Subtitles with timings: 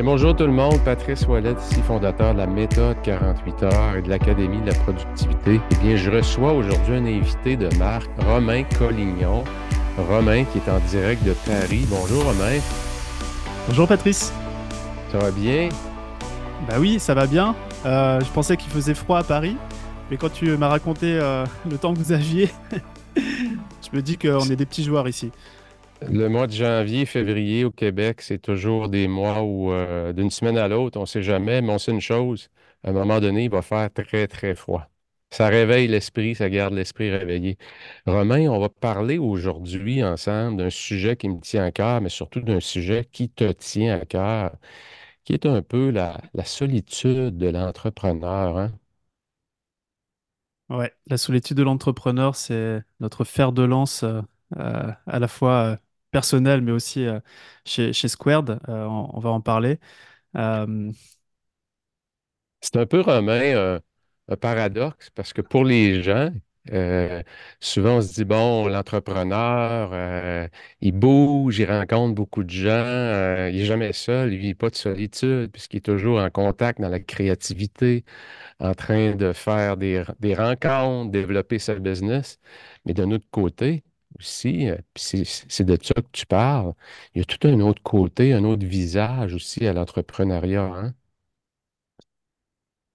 [0.00, 4.00] Bien, bonjour tout le monde, Patrice Ouellet, ici fondateur de la méthode 48 heures et
[4.00, 5.60] de l'Académie de la productivité.
[5.70, 9.44] Eh bien, je reçois aujourd'hui un invité de marque, Romain Collignon.
[10.08, 11.86] Romain qui est en direct de Paris.
[11.90, 12.60] Bonjour Romain.
[13.68, 14.32] Bonjour Patrice.
[15.12, 15.68] Ça va bien?
[16.66, 17.54] Bah oui, ça va bien.
[17.84, 19.58] Euh, je pensais qu'il faisait froid à Paris,
[20.10, 22.48] mais quand tu m'as raconté euh, le temps que vous aviez,
[23.16, 25.30] je me dis qu'on est des petits joueurs ici.
[26.08, 30.56] Le mois de janvier, février au Québec, c'est toujours des mois où, euh, d'une semaine
[30.58, 32.48] à l'autre, on ne sait jamais, mais on sait une chose,
[32.84, 34.86] à un moment donné, il va faire très, très froid.
[35.30, 37.56] Ça réveille l'esprit, ça garde l'esprit réveillé.
[38.06, 42.40] Romain, on va parler aujourd'hui ensemble d'un sujet qui me tient à cœur, mais surtout
[42.40, 44.56] d'un sujet qui te tient à cœur,
[45.24, 48.58] qui est un peu la, solitude de l'entrepreneur.
[48.58, 48.72] Hein?
[50.68, 54.22] Ouais, la solitude de l'entrepreneur, c'est notre fer de lance euh,
[55.06, 55.76] à la fois euh,
[56.10, 57.20] personnel, mais aussi euh,
[57.64, 58.60] chez, Squared.
[58.68, 59.78] Euh, on, va en parler.
[60.36, 60.92] Euh,
[62.60, 63.80] C'est un peu, Romain,
[64.28, 66.30] un, paradoxe parce que pour les gens,
[67.60, 70.48] souvent on se dit, bon, l'entrepreneur,
[70.80, 74.76] il bouge, il rencontre beaucoup de gens, il n'est jamais seul, il vit pas de
[74.76, 78.04] solitude puisqu'il est toujours en contact dans la créativité,
[78.60, 82.38] en train de faire des, des rencontres, développer sa business.
[82.84, 83.82] Mais d'un autre côté,
[84.20, 86.74] aussi, euh, c'est de ça que tu parles,
[87.14, 90.94] il y a tout un autre côté, un autre visage aussi à l'entrepreneuriat, hein?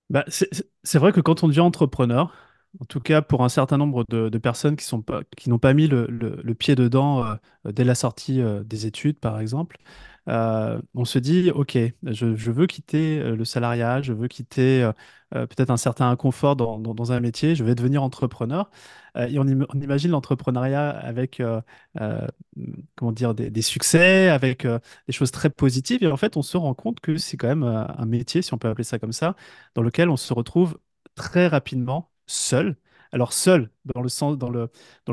[0.09, 2.33] bah, c'est vrai que quand on devient entrepreneur,
[2.79, 5.87] en tout cas pour un certain nombre de, personnes qui sont pas, n'ont pas mis
[5.87, 7.35] le pied dedans euh,
[7.71, 9.77] dès la sortie euh, des études, par exemple,
[10.27, 15.45] euh, on se dit, OK, je, veux quitter euh, le salariat, je veux quitter euh,
[15.47, 18.69] peut-être un certain inconfort dans, un métier, je vais devenir entrepreneur.
[19.17, 21.41] Et on, im- on imagine l'entrepreneuriat avec,
[22.95, 26.03] comment dire, des, succès, avec des choses très positives.
[26.03, 28.57] Et en fait, on se rend compte que c'est quand même un métier, si on
[28.57, 29.35] peut appeler ça comme ça,
[29.73, 30.77] dans lequel on se retrouve
[31.15, 32.75] très rapidement seul.
[33.15, 34.69] Alors seul dans le sens, dans le,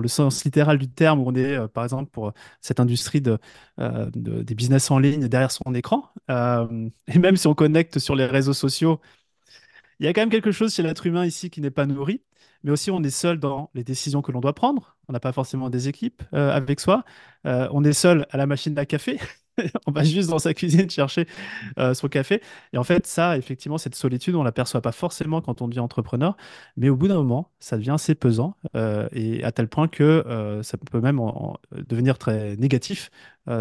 [0.08, 3.38] sens littéral du terme, où on est, euh, par exemple, pour cette industrie de,
[3.78, 6.10] euh, de- des business en ligne derrière son écran.
[6.30, 9.00] Euh, et même si on connecte sur les réseaux sociaux,
[10.00, 12.22] il y a quand même quelque chose chez l'être humain ici qui n'est pas nourri,
[12.64, 14.96] mais aussi on est seul dans les décisions que l'on doit prendre.
[15.08, 17.04] On n'a pas forcément des équipes avec soi.
[17.44, 19.18] On est seul à la machine à café.
[19.86, 21.26] On va juste dans sa cuisine chercher
[21.78, 22.42] euh, son café.
[22.72, 26.36] Et en fait, ça, effectivement, cette solitude, on l'aperçoit pas forcément quand on devient entrepreneur,
[26.76, 30.02] mais au bout d'un moment, ça devient assez pesant euh, et à tel point que
[30.04, 31.58] euh, ça peut même en- en
[31.88, 33.10] devenir très négatif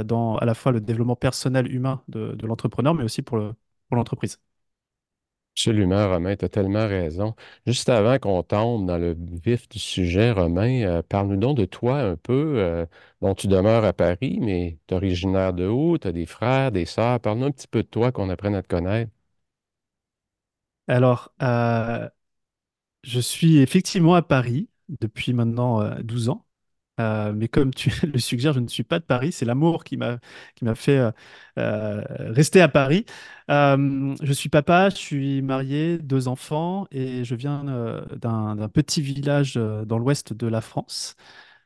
[0.06, 3.38] dans à la fois le développement personnel humain de, l'entrepreneur, mais aussi pour
[3.92, 4.38] l'entreprise.
[5.56, 7.36] Absolument, Romain, tu as tellement raison.
[7.68, 12.00] Juste avant qu'on tombe dans le vif du sujet, Romain, euh, parle-nous donc de toi
[12.00, 12.56] un peu.
[12.60, 12.86] euh,
[13.22, 15.98] bon, tu demeures à Paris, mais tu es originaire de où?
[16.00, 17.20] Tu as des frères, des sœurs?
[17.20, 19.12] Parle-nous un petit peu de toi qu'on apprenne à te connaître.
[20.88, 22.08] Alors, euh,
[23.04, 26.46] Je suis effectivement à Paris depuis maintenant euh, 12 ans.
[27.00, 29.32] Euh, mais comme tu le suggères, je ne suis pas de Paris.
[29.32, 30.20] C'est l'amour qui m'a
[30.56, 31.12] qui m'a fait euh,
[31.58, 33.06] euh, rester à Paris.
[33.50, 37.64] Je suis papa, je suis marié, deux enfants et je viens
[38.16, 41.16] d'un petit village dans l'ouest de la France.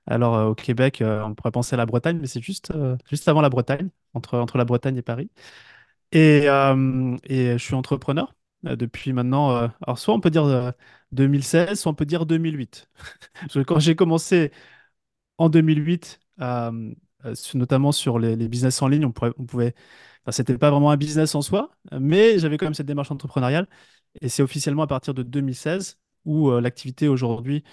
[0.08, 2.72] Alors au Québec, on pourrait penser à la Bretagne, mais c'est juste
[3.10, 5.30] juste avant la Bretagne, entre entre la Bretagne et Paris.
[6.12, 6.48] Et,
[7.30, 10.72] et je suis entrepreneur depuis maintenant, alors soit on peut dire euh,
[11.12, 12.90] 2016, soit on peut dire 2008.
[13.54, 14.52] Je- Quand j'ai commencé
[15.38, 16.94] en 2008, euh,
[17.26, 19.74] euh, notamment sur les, business en ligne, on pouvait,
[20.24, 23.68] enfin, c'était pas vraiment un business en soi, mais j'avais quand même cette démarche entrepreneuriale.
[24.22, 27.64] Et c'est officiellement à partir de 2016 où euh, l'activité aujourd'hui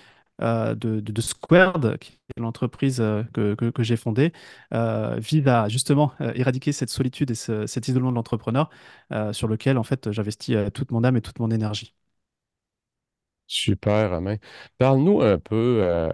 [0.41, 2.97] de, de, Squared, qui est l'entreprise
[3.33, 4.33] que, que, j'ai fondée,
[4.73, 8.69] vise à justement éradiquer cette solitude et ce- cet isolement de l'entrepreneur
[9.31, 11.95] sur lequel en fait j'investis toute mon âme et toute mon énergie.
[13.47, 14.39] Super, Romain.
[14.79, 16.11] Parle-nous un peu,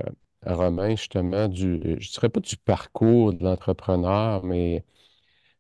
[0.55, 4.85] Romain, justement, du, je dirais pas du parcours de l'entrepreneur, mais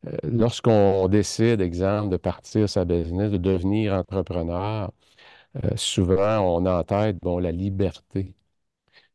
[0.06, 4.92] euh, lorsqu'on décide, exemple, de partir sa business, de devenir entrepreneur,
[5.64, 8.34] euh, souvent on a en tête, bon, la liberté.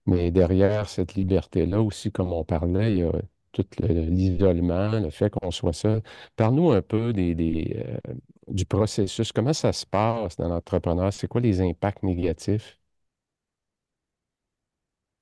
[0.06, 3.12] Mais derrière cette liberté-là aussi, comme on parlait, il y a
[3.52, 6.02] tout le- l'isolement, le fait qu'on soit seul.
[6.36, 7.36] Parle-nous un peu des,
[8.08, 8.14] euh,
[8.48, 9.32] du processus.
[9.32, 11.14] Comment ça se passe dans l'entrepreneur?
[11.14, 12.80] C'est quoi les impacts négatifs?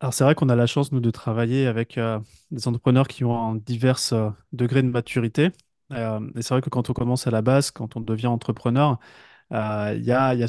[0.01, 2.19] Alors c'est vrai qu'on a la chance, nous, de travailler avec euh,
[2.51, 5.51] des entrepreneurs qui ont divers euh, degrés de maturité.
[5.91, 8.99] Euh, et c'est vrai que quand on commence à la base, quand on devient entrepreneur,
[9.53, 10.47] euh, il y a, y a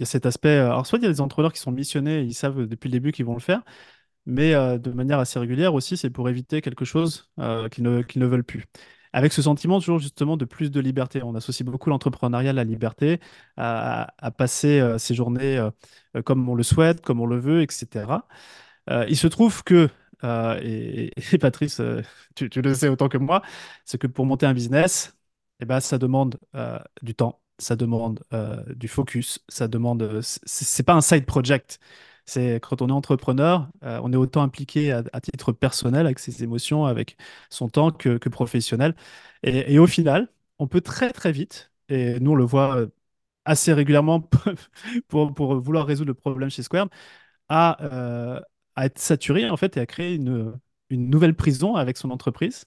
[0.00, 0.50] y a cet aspect.
[0.58, 3.12] alors soit il y a des entrepreneurs qui sont missionnés, ils savent depuis le début
[3.12, 3.62] qu'ils vont le faire,
[4.26, 7.30] mais de manière assez régulière aussi, c'est pour éviter quelque chose
[7.72, 8.66] qu'ils ne, qu'ils ne veulent plus.
[9.12, 11.22] Avec ce sentiment toujours justement de plus de liberté.
[11.22, 13.20] On associe beaucoup l'entrepreneuriat à la liberté,
[13.56, 18.06] à, passer euh, ses journées euh, comme on le souhaite, comme on le veut, etc.
[18.90, 19.88] Euh, il se trouve que,
[20.22, 21.10] et,
[21.40, 21.80] Patrice,
[22.34, 23.42] tu, le sais autant que moi,
[23.84, 25.16] c'est que pour monter un business,
[25.60, 26.38] eh ben, ça demande
[27.02, 28.22] du temps, ça demande
[28.74, 30.20] du focus, ça demande.
[30.22, 31.78] c'est pas un side project.
[32.28, 36.44] C'est quand on est entrepreneur, euh, on est autant impliqué à, titre personnel avec ses
[36.44, 37.16] émotions, avec
[37.48, 38.94] son temps que, professionnel.
[39.42, 40.28] Et, au final,
[40.58, 42.88] on peut très très vite, et nous on le voit euh,
[43.46, 44.20] assez régulièrement
[45.08, 46.88] pour, vouloir résoudre le problème chez Square,
[47.48, 48.40] à, euh,
[48.76, 50.58] à être saturé en fait et à créer une,
[50.90, 52.66] une nouvelle prison avec son entreprise.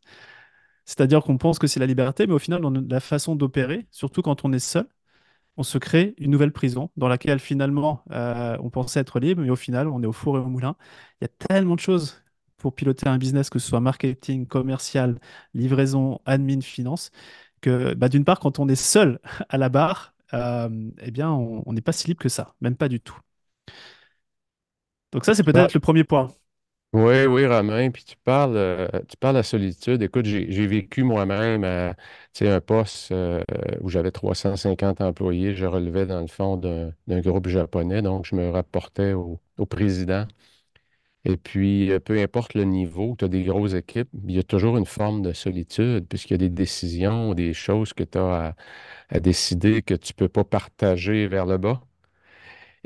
[0.85, 4.21] C'est-à-dire qu'on pense que c'est la liberté, mais au final, dans la façon d'opérer, surtout
[4.21, 4.87] quand on est seul,
[5.61, 9.49] on se crée une nouvelle prison dans laquelle finalement euh, on pensait être libre, mais
[9.51, 10.75] au final, on est au four et au moulin.
[11.21, 12.23] Il y a tellement de choses
[12.57, 15.19] pour piloter un business, que ce soit marketing, commercial,
[15.53, 17.11] livraison, admin, finance,
[17.61, 19.19] que bah, d'une part, quand on est seul
[19.49, 20.69] à la barre, euh,
[21.01, 23.17] eh bien, on n'est pas si libre que ça, même pas du tout.
[25.11, 26.29] Donc ça, c'est parles- peut-être le premier point.
[26.93, 30.01] Oui, oui, Romain, puis tu parles, euh, tu parles de la solitude.
[30.01, 31.95] Écoute, j'ai vécu moi-même à,
[32.33, 33.41] tu sais, un poste euh,
[33.79, 35.55] où j'avais 350 employés.
[35.55, 39.39] Je relevais dans le fond d'un groupe japonais, donc je me rapportais au,
[39.69, 40.25] président.
[41.25, 44.43] Et puis, euh, peu importe le niveau, tu as des grosses équipes, il y a
[44.43, 48.47] toujours une forme de solitude, puisqu'il y a des décisions, des choses que tu as
[48.49, 48.55] à,
[49.09, 51.81] à décider que tu peux pas partager vers le bas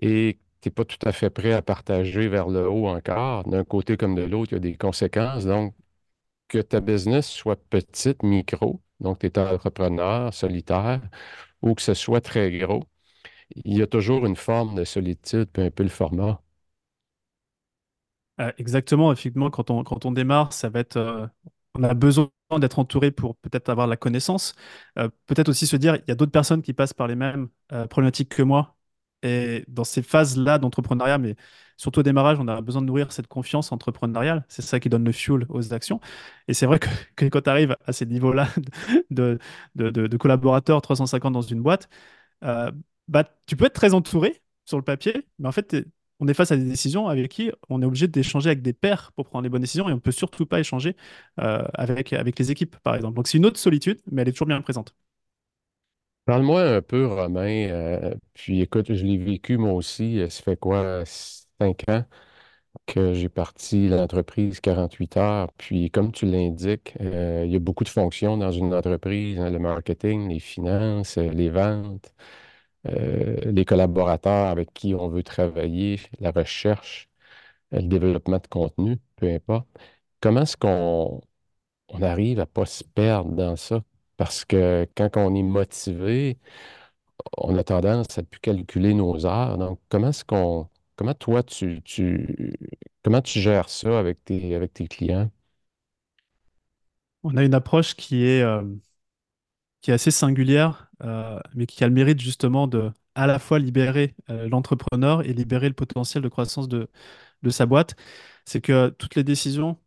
[0.01, 3.43] et tu n'es pas tout à fait prêt à partager vers le haut encore.
[3.49, 5.45] D'un côté comme de l'autre, il y a des conséquences.
[5.45, 5.75] Donc,
[6.49, 11.01] que ta business soit petite, micro, donc tu es entrepreneur, solitaire,
[11.61, 12.83] ou que ce soit très gros,
[13.55, 16.41] il y a toujours une forme de solitude, peu un peu le format.
[18.41, 21.25] Euh, exactement, effectivement, quand on, quand on démarre, ça va être, euh,
[21.75, 22.29] on a besoin
[22.59, 24.55] d'être entouré pour peut-être avoir la connaissance,
[24.97, 27.49] Euh, peut-être aussi se dire, il y a d'autres personnes qui passent par les mêmes
[27.89, 28.74] problématiques que moi.
[29.25, 31.35] Et dans ces phases-là d'entrepreneuriat, mais
[31.77, 34.45] surtout au démarrage, on a besoin de nourrir cette confiance entrepreneuriale.
[34.49, 35.99] C'est ça qui donne le fuel aux actions.
[36.47, 36.87] Et c'est vrai que,
[37.29, 38.47] quand tu arrives à ces niveaux-là
[39.09, 41.89] de, collaborateurs 350 dans une boîte,
[42.43, 42.71] euh,
[43.07, 45.75] bah, tu peux être très entouré sur le papier, mais en fait,
[46.19, 49.11] on est face à des décisions avec qui on est obligé d'échanger avec des pairs
[49.13, 50.95] pour prendre les bonnes décisions et on ne peut surtout pas échanger
[51.39, 53.15] euh, avec les équipes, par exemple.
[53.15, 54.95] Donc, c'est une autre solitude, mais elle est toujours bien présente.
[56.25, 57.67] Parle-moi un peu, Romain.
[57.69, 60.19] euh, puis écoute, je l'ai vécu moi aussi.
[60.19, 62.03] euh, Ça fait quoi, cinq ans
[62.87, 65.51] que j'ai parti l'entreprise 48 heures.
[65.57, 69.49] Puis comme tu l'indiques, euh, il y a beaucoup de fonctions dans une entreprise, hein,
[69.51, 72.13] le marketing, les finances, les ventes,
[72.85, 77.09] les collaborateurs avec qui on veut travailler, la recherche,
[77.71, 79.67] le développement de contenu, peu importe.
[80.21, 81.21] Comment est-ce qu'on
[81.89, 83.83] on arrive à pas se perdre dans ça?
[84.17, 86.37] Parce que quand on est motivé,
[87.37, 89.57] on a tendance à plus calculer nos heures.
[89.57, 92.53] Donc, comment est-ce qu'on, comment toi, tu, tu,
[93.03, 95.31] comment tu gères ça avec tes, avec tes clients?
[97.23, 98.63] On a une approche qui est, euh,
[99.81, 103.59] qui est assez singulière, euh, mais qui a le mérite justement de à la fois
[103.59, 106.89] libérer euh, l'entrepreneur et libérer le potentiel de croissance de,
[107.43, 107.95] de sa boîte.
[108.45, 109.79] C'est que toutes les décisions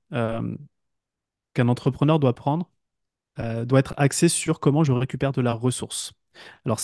[1.54, 2.70] qu'un entrepreneur doit prendre,
[3.38, 6.12] euh, doit être axé sur comment je récupère de la ressource.
[6.64, 6.80] Alors,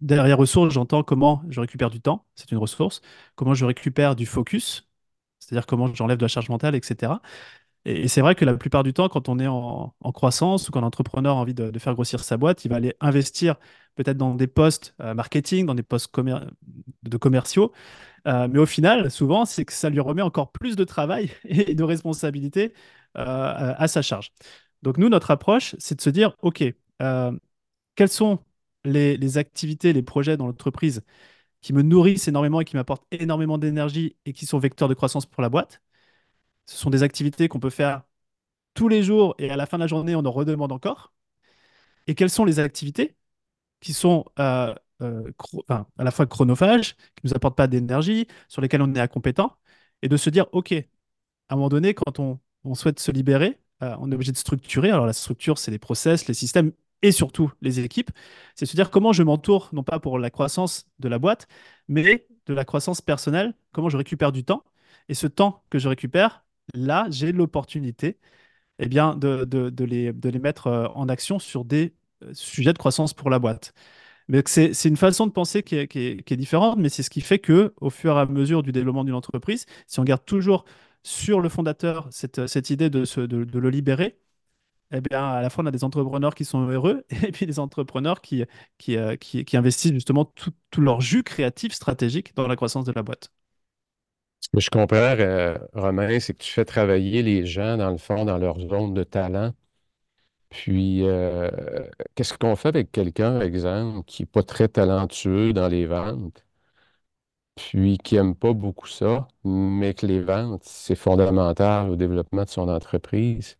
[0.00, 3.00] derrière ressource, j'entends comment je récupère du temps, c'est une ressource,
[3.36, 4.88] comment je récupère du focus,
[5.38, 7.14] c'est-à-dire comment j'enlève de la charge mentale, etc.
[7.84, 10.80] Et, c'est vrai que la plupart du temps, quand on est en, croissance ou quand
[10.80, 13.56] un entrepreneur a envie de, faire grossir sa boîte, il va aller investir
[13.96, 16.14] peut-être dans des postes euh, marketing, dans des postes
[17.02, 17.72] de commerciaux,
[18.26, 21.74] euh, mais au final, souvent, c'est que ça lui remet encore plus de travail et
[21.74, 22.72] de responsabilités
[23.18, 24.32] euh, à sa charge.
[24.82, 26.64] Donc nous, notre approche, c'est de se dire, OK,
[27.02, 27.38] euh,
[27.94, 28.40] quelles sont
[28.84, 31.02] les, activités, les projets dans l'entreprise
[31.62, 35.26] qui me nourrissent énormément et qui m'apportent énormément d'énergie et qui sont vecteurs de croissance
[35.26, 35.82] pour la boîte?
[36.66, 38.04] Ce sont des activités qu'on peut faire
[38.74, 41.14] tous les jours et à la fin de la journée, on en redemande encore.
[42.06, 43.16] Et quelles sont les activités
[43.80, 45.32] qui sont euh, euh,
[45.70, 49.56] à la fois chronophages, qui ne nous apportent pas d'énergie, sur lesquelles on est incompétent,
[50.02, 50.84] et de se dire, OK, à
[51.50, 54.90] un moment donné, quand on souhaite se libérer, euh, on est obligé de structurer.
[54.90, 56.72] Alors la structure, c'est les process, les systèmes
[57.02, 58.10] et surtout les équipes.
[58.54, 61.48] C'est se dire comment je m'entoure, non pas pour la croissance de la boîte,
[61.88, 64.64] mais de la croissance personnelle, comment je récupère du temps.
[65.08, 68.18] Et ce temps que je récupère, là, j'ai l'opportunité
[68.78, 69.44] eh bien, de,
[69.84, 73.38] les, de les mettre euh, en action sur des euh, sujets de croissance pour la
[73.38, 73.74] boîte.
[74.28, 77.02] Mais c'est une façon de penser qui est, qui est- qui est différente, mais c'est
[77.02, 80.04] ce qui fait que, au fur et à mesure du développement d'une entreprise, si on
[80.04, 80.64] garde toujours
[81.02, 83.04] sur le fondateur cette, idée de,
[83.58, 84.18] le libérer,
[84.92, 87.58] eh bien, à la fois, on a des entrepreneurs qui sont heureux et puis des
[87.58, 88.44] entrepreneurs qui,
[88.90, 89.16] euh,
[89.54, 93.30] investissent justement tout, tout leur jus créatif stratégique dans la croissance de la boîte.
[94.40, 97.96] Ce que je comprends, euh, Romain, c'est que tu fais travailler les gens, dans le
[97.96, 99.54] fond, dans leur zone de talent.
[100.50, 101.50] Puis, euh,
[102.14, 106.44] qu'est-ce qu'on fait avec quelqu'un, par exemple, qui n'est pas très talentueux dans les ventes,
[107.54, 112.48] puis qui n'aime pas beaucoup ça, mais que les ventes, c'est fondamental au développement de
[112.50, 113.58] son entreprise.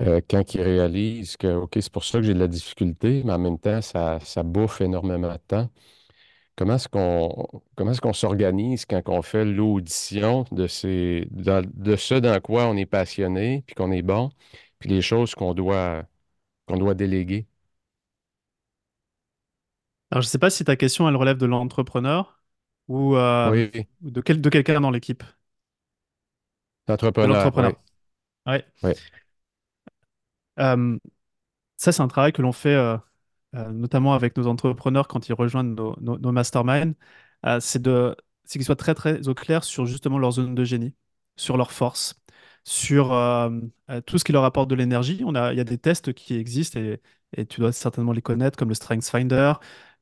[0.00, 3.32] Euh, quand il réalise que, OK, c'est pour ça que j'ai de la difficulté, mais
[3.34, 5.70] en même temps, ça, ça bouffe énormément de temps.
[6.56, 7.46] Comment est-ce qu'on
[7.76, 12.66] comment est-ce qu'on s'organise quand on fait l'audition de ces dans- de ce dans quoi
[12.68, 14.30] on est passionné, puis qu'on est bon,
[14.78, 16.04] puis les choses qu'on doit
[16.66, 17.46] qu'on doit déléguer?
[20.10, 22.35] Alors, je ne sais pas si ta question, elle relève de l'entrepreneur
[22.88, 25.22] ou euh, Oui, ou de, quel, de quelqu'un dans l'équipe?
[27.20, 27.74] Oui, l'entrepreneur.
[28.46, 28.66] Ouais.
[28.82, 28.94] oui.
[30.58, 30.98] Euh,
[31.76, 32.96] ça, c'est un travail que l'on fait euh,
[33.54, 36.94] euh, notamment avec nos entrepreneurs quand ils rejoignent nos, nos, nos masterminds.
[37.60, 40.94] C'est de, c'est qu'ils soient très, très au clair sur justement leur zone de génie,
[41.36, 42.20] sur leurs forces,
[42.64, 43.50] sur euh,
[44.06, 45.22] tout ce qui leur apporte de l'énergie.
[45.26, 47.00] On a, il y a des tests qui existent et,
[47.36, 49.54] et tu dois certainement les connaître, comme le StrengthsFinder,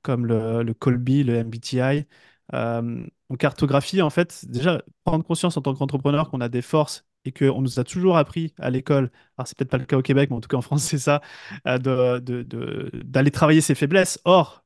[0.03, 2.07] comme le, le Colby, le MBTI.
[2.52, 7.06] Euh, on cartographie, en fait, déjà, prendre conscience en tant qu'entrepreneur qu'on a des forces
[7.24, 10.02] et qu'on nous a toujours appris à l'école, alors c'est peut-être pas le cas au
[10.02, 11.22] Québec, mais en tout cas en France, c'est ça,
[11.66, 14.20] euh, d'aller travailler ses faiblesses.
[14.24, 14.64] Or,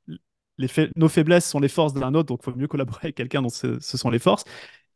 [0.96, 3.42] nos faiblesses sont les forces de l'un autre, donc il faut mieux collaborer avec quelqu'un
[3.42, 4.44] dont ce, sont les forces.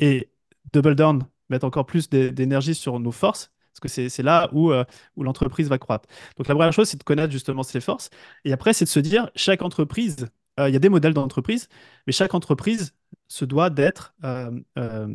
[0.01, 0.31] Et
[0.73, 4.49] double down, mettre encore plus d'é- d'énergie sur nos forces, parce que c'est c'est là
[4.53, 4.85] où, euh,
[5.17, 6.09] où l'entreprise va croître.
[6.37, 8.11] Donc la première chose, c'est de connaître justement ses forces.
[8.45, 10.29] Et après, c'est de se dire, chaque entreprise,
[10.61, 11.69] euh, il y a des modèles d'entreprise,
[12.07, 12.95] mais chaque entreprise
[13.29, 15.09] se doit d'être euh, euh,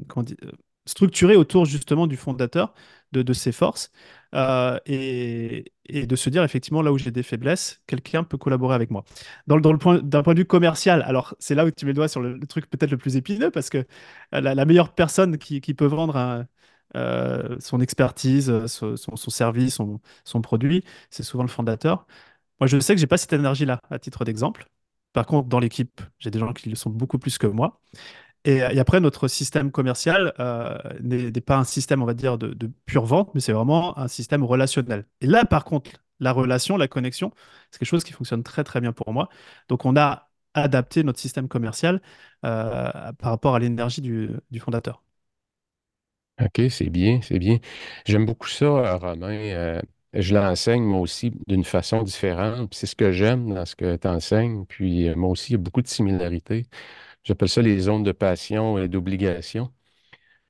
[0.85, 2.73] structurée autour justement du fondateur,
[3.13, 3.91] de, ses forces,
[4.85, 9.03] et, de se dire effectivement là où j'ai des faiblesses, quelqu'un peut collaborer avec moi.
[9.47, 11.95] Dans, le- point, d'un point de vue commercial, alors c'est là où tu mets le
[11.95, 13.85] doigt sur le, truc peut-être le plus épineux, parce que
[14.31, 16.45] la, meilleure personne qui, peut vendre
[17.59, 22.07] son expertise, son service, son, son produit, c'est souvent le fondateur.
[22.59, 24.67] Moi, je sais que j'ai pas cette énergie-là, à titre d'exemple.
[25.13, 27.79] Par contre, dans l'équipe, j'ai des gens qui le sont beaucoup plus que moi.
[28.45, 32.71] Et, et après, notre système commercial euh, n'est pas un système, on va dire, de,
[32.85, 35.05] pure vente, mais c'est vraiment un système relationnel.
[35.21, 37.31] Et là, par contre, la relation, la connexion,
[37.71, 39.29] c'est quelque chose qui fonctionne très, très bien pour moi.
[39.69, 42.01] Donc, on a adapté notre système commercial
[42.45, 45.03] euh, par rapport à l'énergie du, fondateur.
[46.41, 47.57] OK, c'est bien, c'est bien.
[48.05, 49.15] J'aime beaucoup ça, euh.
[49.21, 49.81] Euh,
[50.13, 52.73] je l'enseigne moi aussi d'une façon différente.
[52.73, 54.65] C'est ce que j'aime dans ce que tu enseignes.
[54.65, 56.65] Puis euh, moi aussi, il y a beaucoup de similarités.
[57.23, 59.71] J'appelle ça les zones de passion et d'obligation.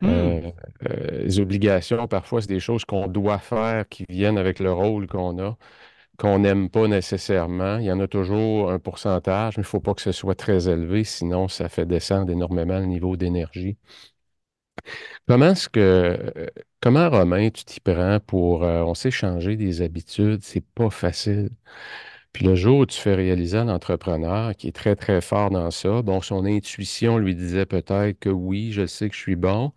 [0.06, 0.52] Euh,
[0.90, 5.08] euh, les obligations, parfois, c'est des choses qu'on doit faire qui viennent avec le rôle
[5.08, 5.58] qu'on a,
[6.18, 7.78] qu'on n'aime pas nécessairement.
[7.80, 10.36] Il y en a toujours un pourcentage, mais il ne faut pas que ce soit
[10.36, 13.78] très élevé, sinon ça fait descendre énormément le niveau d'énergie.
[15.28, 16.34] Comment est-ce que,
[16.82, 21.50] comment, Romain, tu t'y prends pour, euh, on sait changer des habitudes, c'est pas facile.
[22.34, 25.72] Puis le jour où tu fais réaliser à l'entrepreneur qui est très, très fort dans
[25.72, 29.74] ça, bon, son intuition lui disait peut-être que oui, je sais que je suis bon,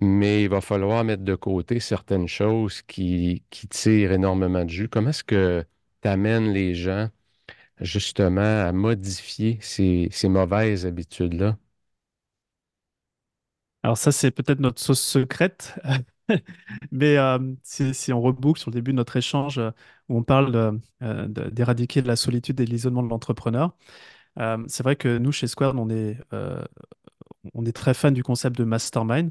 [0.00, 4.88] mais il va falloir mettre de côté certaines choses qui, qui tirent énormément de jus.
[4.88, 5.64] Comment est-ce que
[6.02, 7.08] tu amènes les gens
[7.80, 11.58] justement à modifier ces, ces mauvaises habitudes-là?
[13.84, 15.78] Alors ça, c'est peut-être notre sauce secrète.
[16.92, 19.70] Mais euh, si, on reboucle sur le début de notre échange euh,
[20.08, 20.56] où on parle
[21.02, 23.76] euh, de- d'éradiquer la solitude et l'isolement de l'entrepreneur,
[24.68, 26.18] c'est vrai que nous, chez Square, on est,
[27.74, 29.30] très fan du concept de mastermind,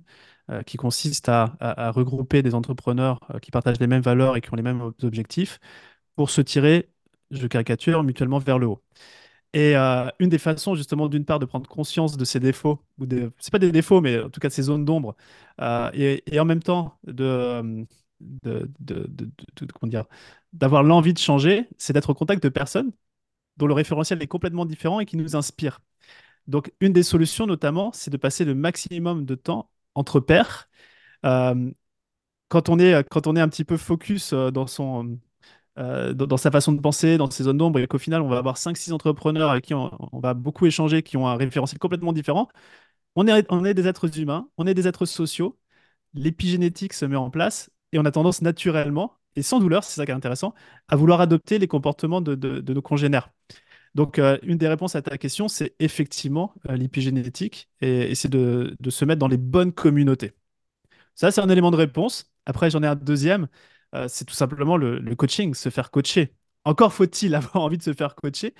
[0.66, 1.56] qui consiste à,
[1.92, 5.60] regrouper des entrepreneurs qui partagent les mêmes valeurs et qui ont les mêmes objectifs
[6.16, 6.90] pour se tirer,
[7.32, 8.84] je caricature, mutuellement vers le haut.
[9.54, 13.06] Et euh, une des façons, justement, d'une part, de prendre conscience de ses défauts, ou
[13.06, 15.16] des, c'est pas des défauts, mais en tout cas de ses zones d'ombre,
[15.62, 17.86] euh, et, en même temps de,
[18.20, 20.06] de, de- comment dire,
[20.54, 22.92] d'avoir l'envie de changer, c'est d'être au contact de personnes
[23.58, 25.80] dont le référentiel est complètement différent et qui nous inspirent.
[26.48, 30.70] Donc, une des solutions, notamment, c'est de passer le maximum de temps entre pairs.
[31.26, 31.72] Euh,
[32.50, 35.20] quand on est, quand on est un petit peu focus dans son,
[35.80, 38.38] euh, dans, sa façon de penser, dans ses zones d'ombre, et qu'au final, on va
[38.38, 42.14] avoir cinq six entrepreneurs avec qui on, va beaucoup échanger, qui ont un référentiel complètement
[42.14, 42.50] différent.
[43.16, 45.58] On est, des êtres humains, on est des êtres sociaux,
[46.14, 50.06] l'épigénétique se met en place, et on a tendance naturellement, et sans douleur, c'est ça
[50.06, 50.54] qui est intéressant,
[50.88, 53.30] à vouloir adopter les comportements de, nos congénères.
[53.96, 58.76] Donc, euh, une des réponses à ta question, c'est effectivement euh, l'épigénétique, et, c'est de
[58.90, 60.34] se mettre dans les bonnes communautés.
[61.16, 62.32] Ça, c'est un élément de réponse.
[62.46, 63.48] Après, j'en ai un deuxième.
[63.94, 66.34] Euh, c'est tout simplement le, coaching, se faire coacher.
[66.66, 68.54] Encore faut-il avoir envie de se faire coacher,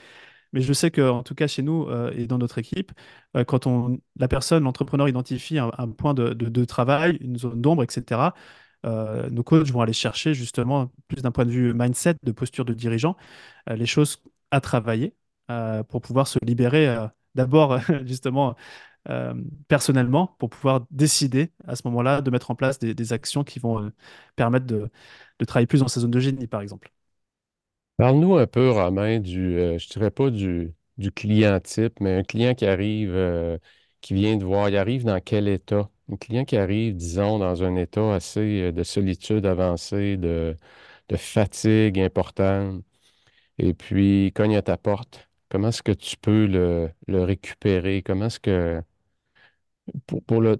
[0.54, 2.92] mais je sais qu'en tout cas chez nous euh, et dans notre équipe,
[3.38, 7.84] euh, quand on, la personne, l'entrepreneur identifie un, point de, de- travail, une zone d'ombre,
[7.84, 8.34] etc.,
[9.32, 12.74] nos coachs vont aller chercher justement, plus d'un point de vue mindset, de posture de
[12.74, 13.16] dirigeant,
[13.68, 14.22] les choses
[14.52, 15.16] à travailler
[15.90, 16.94] pour pouvoir se libérer
[17.36, 18.56] d'abord justement
[19.10, 19.34] euh,
[19.68, 23.84] personnellement, pour pouvoir décider à ce moment-là de mettre en place des, actions qui vont
[23.84, 23.90] euh,
[24.38, 24.90] permettre de,
[25.46, 26.90] travailler plus dans sa zone de génie, par exemple.
[27.98, 30.74] Parle-nous un peu, Romain, du, euh, je dirais pas du,
[31.16, 33.60] client type, mais un client qui arrive,
[34.02, 35.90] qui vient de voir, il arrive dans quel état?
[36.12, 40.56] Un client qui arrive, disons, dans un état assez de solitude avancée, de,
[41.18, 42.84] fatigue importante,
[43.58, 45.30] et puis cogne à ta porte.
[45.50, 48.02] Comment est-ce que tu peux le, le récupérer?
[48.04, 48.82] Comment est-ce que,
[50.08, 50.58] pour, pour le,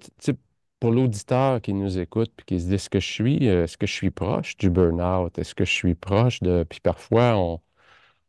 [0.80, 3.76] pour l'auditeur qui nous écoute puis qui se dit, est-ce que je suis, euh, est-ce
[3.78, 5.38] que je suis proche du burn-out?
[5.38, 7.60] Est-ce que je suis proche de, puis parfois, on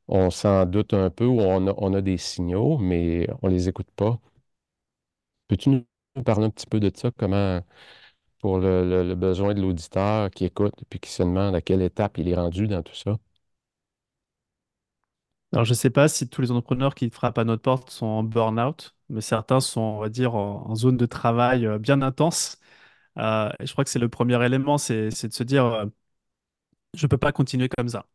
[0.10, 3.70] on s'en doute un peu ou on a, on a des signaux, mais on les
[3.70, 4.20] écoute pas.
[5.48, 7.12] Peux-tu nous parler un petit peu de ça?
[7.18, 7.62] Comment,
[8.40, 11.82] pour le, le- le besoin de l'auditeur qui écoute puis qui se demande à quelle
[11.84, 13.18] étape il est rendu dans tout ça?
[15.54, 18.06] Alors, je ne sais pas si tous les entrepreneurs qui frappent à notre porte sont
[18.06, 22.60] en burn-out, mais certains sont, on va dire, en, zone de travail euh, bien intense.
[23.20, 25.86] Euh, et je crois que c'est le premier élément, c'est, de se dire, euh,
[26.96, 28.08] je ne peux pas continuer comme ça.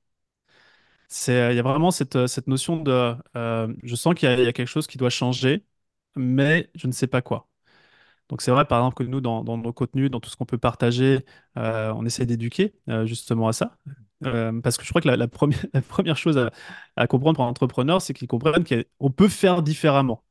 [1.28, 2.14] Il y a vraiment cette,
[2.46, 3.16] notion de,
[3.82, 5.64] je sens qu'il y a, quelque chose qui doit changer,
[6.16, 7.48] mais je ne sais pas quoi.
[8.28, 10.58] Donc c'est vrai, par exemple, que nous, dans, nos contenus, dans tout ce qu'on peut
[10.58, 11.24] partager,
[11.56, 12.74] on essaie d'éduquer
[13.06, 13.78] justement à ça.
[14.22, 15.28] Parce que je crois que la,
[15.88, 16.52] première, chose à,
[16.96, 20.24] à comprendre pour un entrepreneur, c'est qu'ils comprennent qu'on peut faire différemment.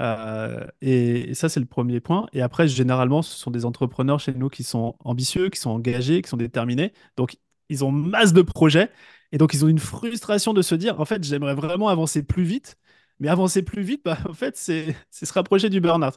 [0.00, 2.26] Euh, et, ça, c'est le premier point.
[2.32, 6.22] Et après, généralement, ce sont des entrepreneurs chez nous qui sont ambitieux, qui sont engagés,
[6.22, 6.92] qui sont déterminés.
[7.16, 7.36] Donc,
[7.68, 8.90] ils ont masse de projets.
[9.32, 12.44] Et donc, ils ont une frustration de se dire, en fait, j'aimerais vraiment avancer plus
[12.44, 12.76] vite.
[13.20, 16.14] Mais avancer plus vite, bah, en fait, c'est se rapprocher du burn-out.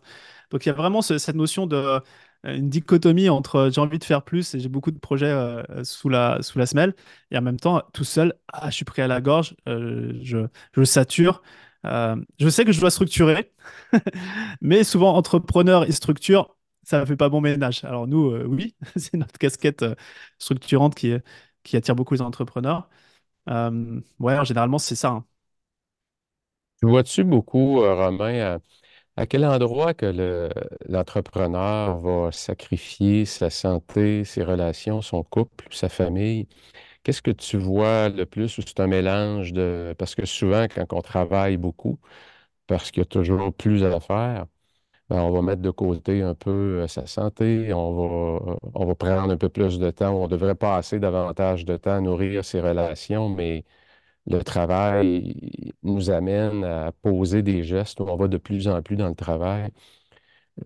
[0.52, 2.00] Donc, il y a vraiment ce- cette notion de euh,
[2.46, 6.10] une dichotomie entre j'ai envie de faire plus et j'ai beaucoup de projets euh, sous
[6.10, 6.94] la, sous la semelle.
[7.32, 10.84] Et en même temps, tout seul, ah, je suis pris à la gorge, je, je
[10.84, 11.42] sature.
[11.86, 13.54] Euh, je sais que je dois structurer,
[14.62, 17.84] mais souvent, entrepreneur et structure, ça ne fait pas bon ménage.
[17.84, 19.95] Alors nous, euh, oui, c'est notre casquette euh,
[20.39, 21.13] structurante qui,
[21.76, 22.89] attire beaucoup les entrepreneurs.
[23.48, 25.10] Ouais, généralement, c'est ça.
[25.10, 25.26] hein.
[26.80, 28.60] Tu vois-tu beaucoup, Romain,
[29.17, 30.50] à, quel endroit que le,
[30.88, 36.48] l'entrepreneur va sacrifier sa santé, ses relations, son couple, sa famille?
[37.06, 39.96] Qu'est-ce que tu vois le plus ou c'est un mélange de...
[40.00, 42.00] Parce que souvent, quand on travaille beaucoup,
[42.68, 44.46] parce qu'il y a toujours plus à faire,
[45.10, 47.94] ben, on va mettre de côté un peu euh, sa santé, on
[48.48, 51.78] va, euh, on va prendre un peu plus de temps, on devrait passer davantage de
[51.78, 53.65] temps à nourrir ses relations, mais
[54.28, 58.98] le travail nous amène à poser des gestes où on va de plus en plus
[58.98, 59.72] dans le travail.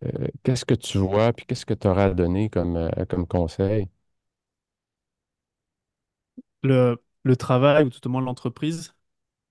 [0.03, 3.87] Euh, qu'est-ce que tu vois, puis qu'est-ce que tu auras à donner comme, comme conseil?
[6.63, 8.93] Le, le travail, ou tout au moins l'entreprise,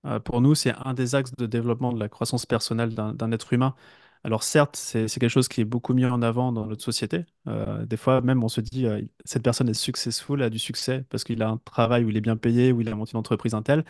[0.05, 3.53] euh, pour nous, c'est un des axes de développement de la croissance personnelle d'un être
[3.53, 3.75] humain.
[4.23, 7.25] Alors certes, c'est quelque chose qui est beaucoup mis en avant dans notre société.
[7.47, 11.05] Euh, des fois, même, on se dit, euh, cette personne est successful, a du succès
[11.09, 13.19] parce qu'il a un travail où il est bien payé, où il a monté une
[13.19, 13.85] entreprise Intel.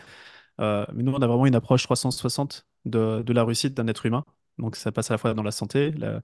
[0.60, 4.06] Euh, mais nous, on a vraiment une approche 360 de, de la réussite d'un être
[4.06, 4.24] humain.
[4.58, 6.22] Donc, ça passe à la fois dans la santé, la,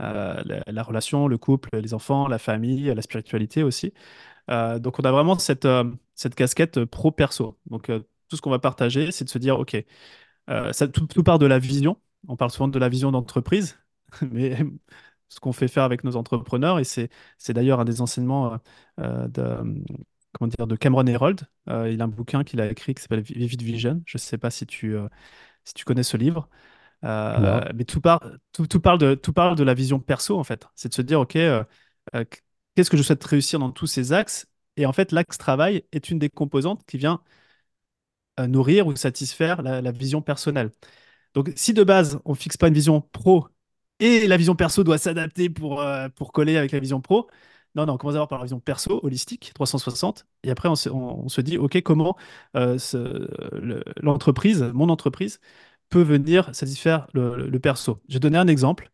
[0.00, 3.92] la, la relation, le couple, les enfants, la famille, la spiritualité aussi.
[4.48, 5.66] Donc, on a vraiment cette,
[6.16, 7.58] cette casquette pro-perso.
[7.66, 9.76] Donc, euh, tout ce qu'on va partager, c'est de se dire, OK,
[10.50, 12.00] euh, ça, tout, tout part de la vision.
[12.28, 13.78] On parle souvent de la vision d'entreprise,
[14.32, 14.58] mais
[15.28, 18.58] ce qu'on fait faire avec nos entrepreneurs, et c'est, c'est d'ailleurs un des enseignements
[19.00, 19.58] euh, de,
[20.32, 21.42] comment dire, de Cameron Herold.
[21.68, 24.02] Il a un bouquin qu'il a écrit qui s'appelle Vivid Vision.
[24.06, 24.96] Je ne sais pas si tu,
[25.64, 26.48] si tu connais ce livre.
[27.02, 28.20] Mais tout, part,
[28.52, 30.66] tout, tout parle de, tout parle de la vision perso, en fait.
[30.74, 31.36] C'est de se dire, OK,
[32.74, 34.46] qu'est-ce que je souhaite réussir dans tous ces axes?
[34.76, 37.20] Et en fait, l'axe travail est une des composantes qui vient
[38.38, 40.70] euh, nourrir ou satisfaire la, vision personnelle.
[41.34, 43.48] Donc, si de base, on fixe pas une vision pro
[44.00, 47.28] et la vision perso doit s'adapter pour, euh, pour coller avec la vision pro,
[47.76, 51.40] non, non, on commence d'abord par la vision perso, holistique, 360, et après on se,
[51.42, 52.16] dit, OK, comment
[52.56, 52.78] euh,
[54.02, 55.40] l'entreprise, mon entreprise,
[55.90, 58.00] peut venir satisfaire le, perso.
[58.08, 58.90] Je vais donner un exemple.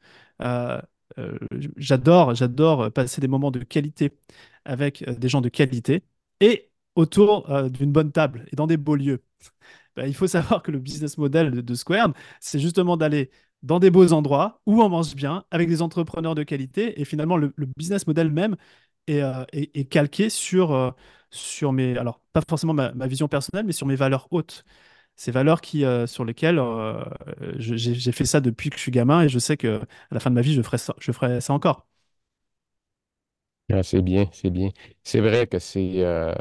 [1.77, 4.13] J'adore, j'adore passer des moments de qualité
[4.65, 6.05] avec euh, des gens de qualité
[6.41, 9.23] et autour euh, d'une bonne table et dans des beaux lieux.
[9.95, 13.31] Bah, il faut savoir que le business model de, de Square, c'est justement d'aller
[13.63, 16.99] dans des beaux endroits où on mange bien, avec des entrepreneurs de qualité.
[16.99, 18.57] Et finalement, le, business model même
[19.07, 19.45] est, euh,
[19.91, 20.95] calqué sur,
[21.31, 24.65] sur mes, alors pas forcément ma, vision personnelle, mais sur mes valeurs hautes.
[25.17, 26.61] Ces valeurs qui, sur lesquelles
[27.59, 30.31] j'ai fait ça depuis que je suis gamin et je sais que à la fin
[30.31, 30.63] de ma vie, je
[31.13, 31.87] ferai ça encore.
[33.71, 34.69] Ah, c'est bien, c'est bien.
[35.03, 36.35] C'est vrai que c'est euh,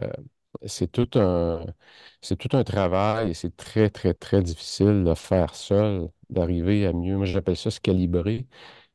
[2.21, 6.93] c'est tout un travail et c'est très, très, très difficile de faire seul, d'arriver à
[6.93, 7.17] mieux.
[7.17, 8.47] Moi, j'appelle ça se calibrer,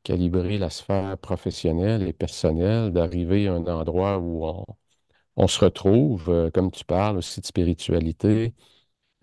[0.03, 4.65] calibrer la sphère professionnelle et personnelle, d'arriver à un endroit où on,
[5.37, 8.55] on se retrouve, euh, comme tu parles aussi de spiritualité,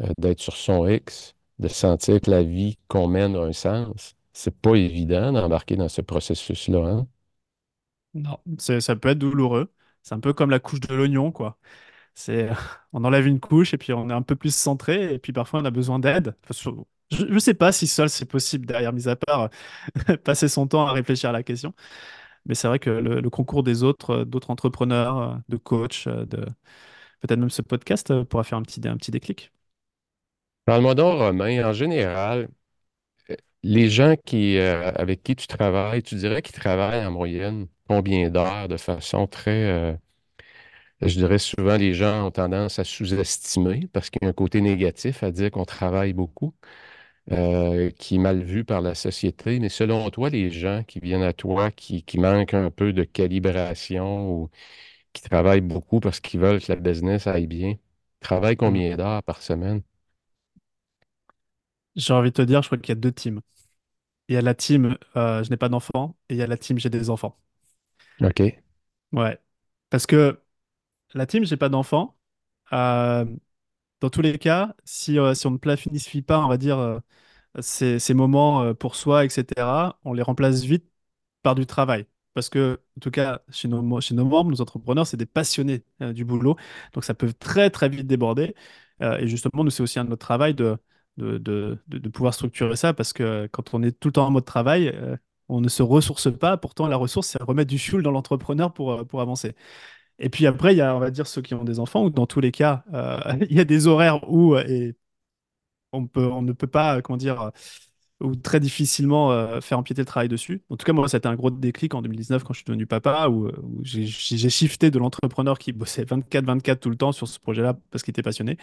[0.03, 4.17] euh, d'être sur son X, de sentir que la vie qu'on mène a un sens.
[4.35, 7.09] C'est pas évident d'embarquer dans ce processus-là, hein?
[8.15, 9.73] Non, ça peut être douloureux.
[10.03, 11.59] C'est un peu comme la couche de l'oignon, quoi.
[12.15, 12.51] C'est,
[12.93, 15.61] on enlève une couche et puis on est un peu plus centré et puis parfois
[15.61, 16.37] on a besoin d'aide.
[17.11, 19.51] Je ne sais pas si seul c'est possible derrière, mis à part
[20.25, 21.75] passer son temps à réfléchir à la question.
[22.47, 26.27] Mais c'est vrai que le, concours des autres, euh, d'autres entrepreneurs, euh, de coachs, euh,
[26.27, 26.45] de
[27.21, 29.53] peut-être même ce podcast pourra faire un petit, un petit déclic.
[30.67, 32.49] Parle-moi donc, Romain, en général,
[33.65, 38.69] Les gens euh, avec qui tu travailles, tu dirais qu'ils travaillent en moyenne combien d'heures
[38.69, 39.97] de façon très, euh,
[41.03, 44.61] je dirais souvent les gens ont tendance à sous-estimer parce qu'il y a un côté
[44.61, 46.55] négatif à dire qu'on travaille beaucoup,
[47.33, 49.61] euh, qui est mal vu par la société.
[49.61, 54.31] Mais selon toi, les gens qui viennent à toi, qui, manquent un peu de calibration
[54.33, 54.51] ou
[55.13, 57.77] qui travaillent beaucoup parce qu'ils veulent que la business aille bien,
[58.21, 59.83] travaillent combien d'heures par semaine?
[61.97, 63.41] J'ai envie de te dire, je crois qu'il y a deux teams.
[64.29, 66.57] Il y a la team euh, je n'ai pas d'enfants et il y a la
[66.59, 67.39] team j'ai des enfants.
[68.23, 68.63] OK.
[69.13, 69.39] Ouais.
[69.91, 70.41] Parce que
[71.15, 72.19] la team j'ai pas d'enfants,
[72.73, 73.25] euh,
[74.01, 77.01] dans tous les cas, si, euh, si on ne planifie pas, on va dire,
[77.61, 80.87] ces, ces moments pour soi, etc., on les remplace vite
[81.43, 82.07] par du travail.
[82.35, 85.27] Parce que, en tout cas, chez nos, mo- chez nos membres, nos entrepreneurs, c'est des
[85.27, 86.57] passionnés du boulot.
[86.95, 88.55] Donc, ça peut très, très vite déborder.
[89.01, 90.79] Et justement, nous, c'est aussi un de notre travail de,
[91.17, 92.95] de, de, de- pouvoir structurer ça.
[92.95, 95.17] Parce que quand on est tout le temps en mode travail, euh,
[95.49, 96.57] on ne se ressource pas.
[96.57, 99.55] Pourtant, la ressource, c'est remettre du fuel dans l'entrepreneur pour, euh, pour avancer.
[100.19, 102.11] Et puis après, il y a, on va dire, ceux qui ont des enfants, ou
[102.11, 103.19] dans tous les cas, euh,
[103.51, 104.97] il y a des horaires où, et
[105.93, 107.51] on peut, on ne peut pas, comment dire,
[108.21, 110.63] ou très difficilement faire empiéter le travail dessus.
[110.71, 112.65] En tout cas, moi, ça a été un gros déclic en 2019 quand je suis
[112.67, 114.07] devenu papa, où, où j'ai
[114.51, 118.23] shifté de l'entrepreneur qui bossait 24-24 tout le temps sur ce projet-là parce qu'il était
[118.23, 118.59] passionné,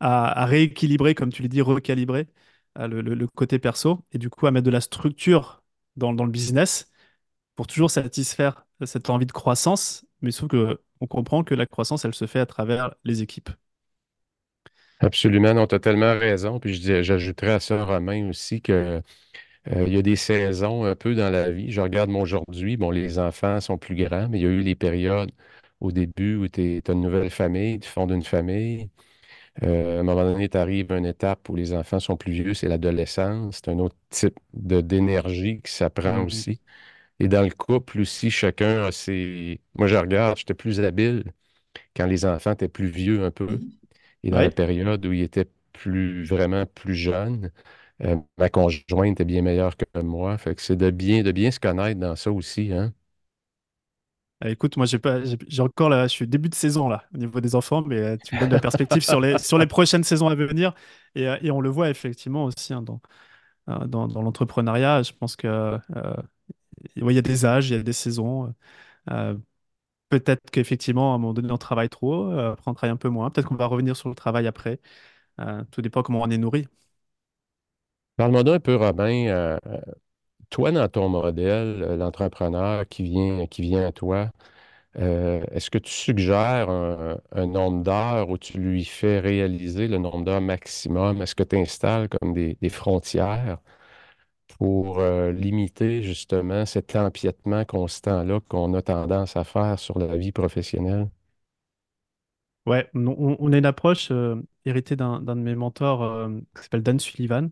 [0.00, 2.28] à, rééquilibrer, comme tu l'as dit, recalibrer
[2.78, 5.62] euh, le, le- côté perso, et du coup à mettre de la structure
[5.96, 6.90] dans, le business
[7.56, 12.04] pour toujours satisfaire cette envie de croissance, mais sauf que on comprend que la croissance,
[12.04, 13.50] elle se fait à travers les équipes.
[15.00, 16.60] Absolument, non, tu as tellement raison.
[16.60, 19.02] Puis j'ajouterais à ça, Romain, aussi que
[19.68, 21.70] euh, il y a des saisons un peu dans la vie.
[21.72, 24.60] Je regarde mon aujourd'hui, bon, les enfants sont plus grands, mais il y a eu
[24.62, 25.32] les périodes
[25.80, 28.90] au début où tu as une nouvelle famille, tu fondes une famille.
[29.62, 32.32] Euh, à un moment donné, tu arrives à une étape où les enfants sont plus
[32.32, 33.56] vieux, c'est l'adolescence.
[33.56, 36.24] C'est un autre type de d'énergie qui s'apprend Mhm.
[36.24, 36.60] aussi.
[37.20, 39.60] Et dans le couple aussi, chacun a ses...
[39.76, 41.24] Moi, je regarde, j'étais plus habile
[41.96, 43.60] quand les enfants étaient plus vieux un peu.
[44.24, 47.52] Et dans la période où il était plus, vraiment plus jeune,
[48.02, 50.38] euh, ma conjointe était bien meilleure que moi.
[50.38, 52.92] Fait que c'est de bien, de bien se connaître dans ça aussi, hein.
[54.44, 55.20] Euh, Écoute, moi j'ai pas,
[55.58, 58.34] encore là, je suis début de saison là au niveau des enfants, mais euh, tu
[58.34, 60.74] me donnes la perspective sur les prochaines saisons à venir
[61.14, 63.00] et, euh, et on le voit effectivement aussi hein, dans,
[63.68, 65.02] euh, dans l'entrepreneuriat.
[65.02, 65.78] Je pense que
[66.96, 68.54] il y a des âges, il y a des saisons.
[70.08, 73.30] Peut-être qu'effectivement à un moment donné on travaille trop, après on travaille un peu moins.
[73.30, 74.80] Peut-être qu'on va revenir sur le travail après.
[75.70, 76.66] Tout dépend comment on est nourri.
[78.16, 79.58] Parle-moi d'un peu, Robin.
[80.50, 84.30] Toi, dans ton modèle, euh, l'entrepreneur qui vient, qui vient à toi,
[84.98, 90.24] euh, est-ce que tu suggères un, nombre d'heures où tu lui fais réaliser le nombre
[90.24, 91.22] d'heures maximum?
[91.22, 93.58] Est-ce que tu installes comme des, frontières
[94.58, 100.32] pour euh, limiter justement cet empiètement constant-là qu'on a tendance à faire sur la vie
[100.32, 101.08] professionnelle?
[102.66, 104.12] Ouais, on, a une approche
[104.64, 107.50] héritée d'un de mes mentors qui s'appelle Dan Sullivan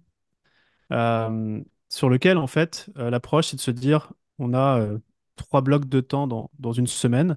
[1.89, 4.99] sur lequel, en fait, euh, l'approche, c'est de se dire, on a euh,
[5.37, 7.37] trois blocs de temps dans, dans une semaine.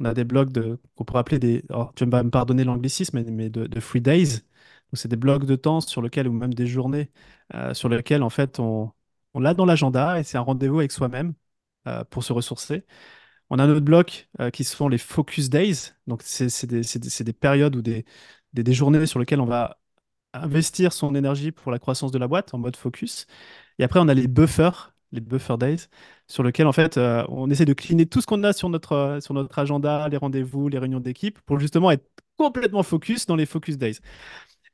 [0.00, 3.20] On a des blocs de, qu'on pourrait appeler des, alors, tu vas me pardonner l'anglicisme,
[3.22, 4.36] mais, de, free days.
[4.38, 7.10] Donc, c'est des blocs de temps sur lesquels, ou même des journées,
[7.54, 8.92] euh, sur lesquelles, en fait, on,
[9.34, 11.34] on l'a dans l'agenda et c'est un rendez-vous avec soi-même
[12.10, 12.84] pour se ressourcer.
[13.50, 15.92] On a un autre bloc qui sont les focus days.
[16.06, 18.04] Donc, c'est des, des- des périodes ou des,
[18.52, 19.80] des, des journées sur lesquelles on va
[20.34, 23.26] investir son énergie pour la croissance de la boîte en mode focus.
[23.78, 24.94] Et après, on a les buffers.
[25.12, 25.78] les buffer days,
[26.26, 28.92] sur lequel en fait euh, on essaie de cleaner tout ce qu'on a sur notre,
[28.92, 32.04] euh, sur notre agenda, les rendez-vous, les réunions d'équipe, pour justement être
[32.36, 33.98] complètement focus dans les focus days.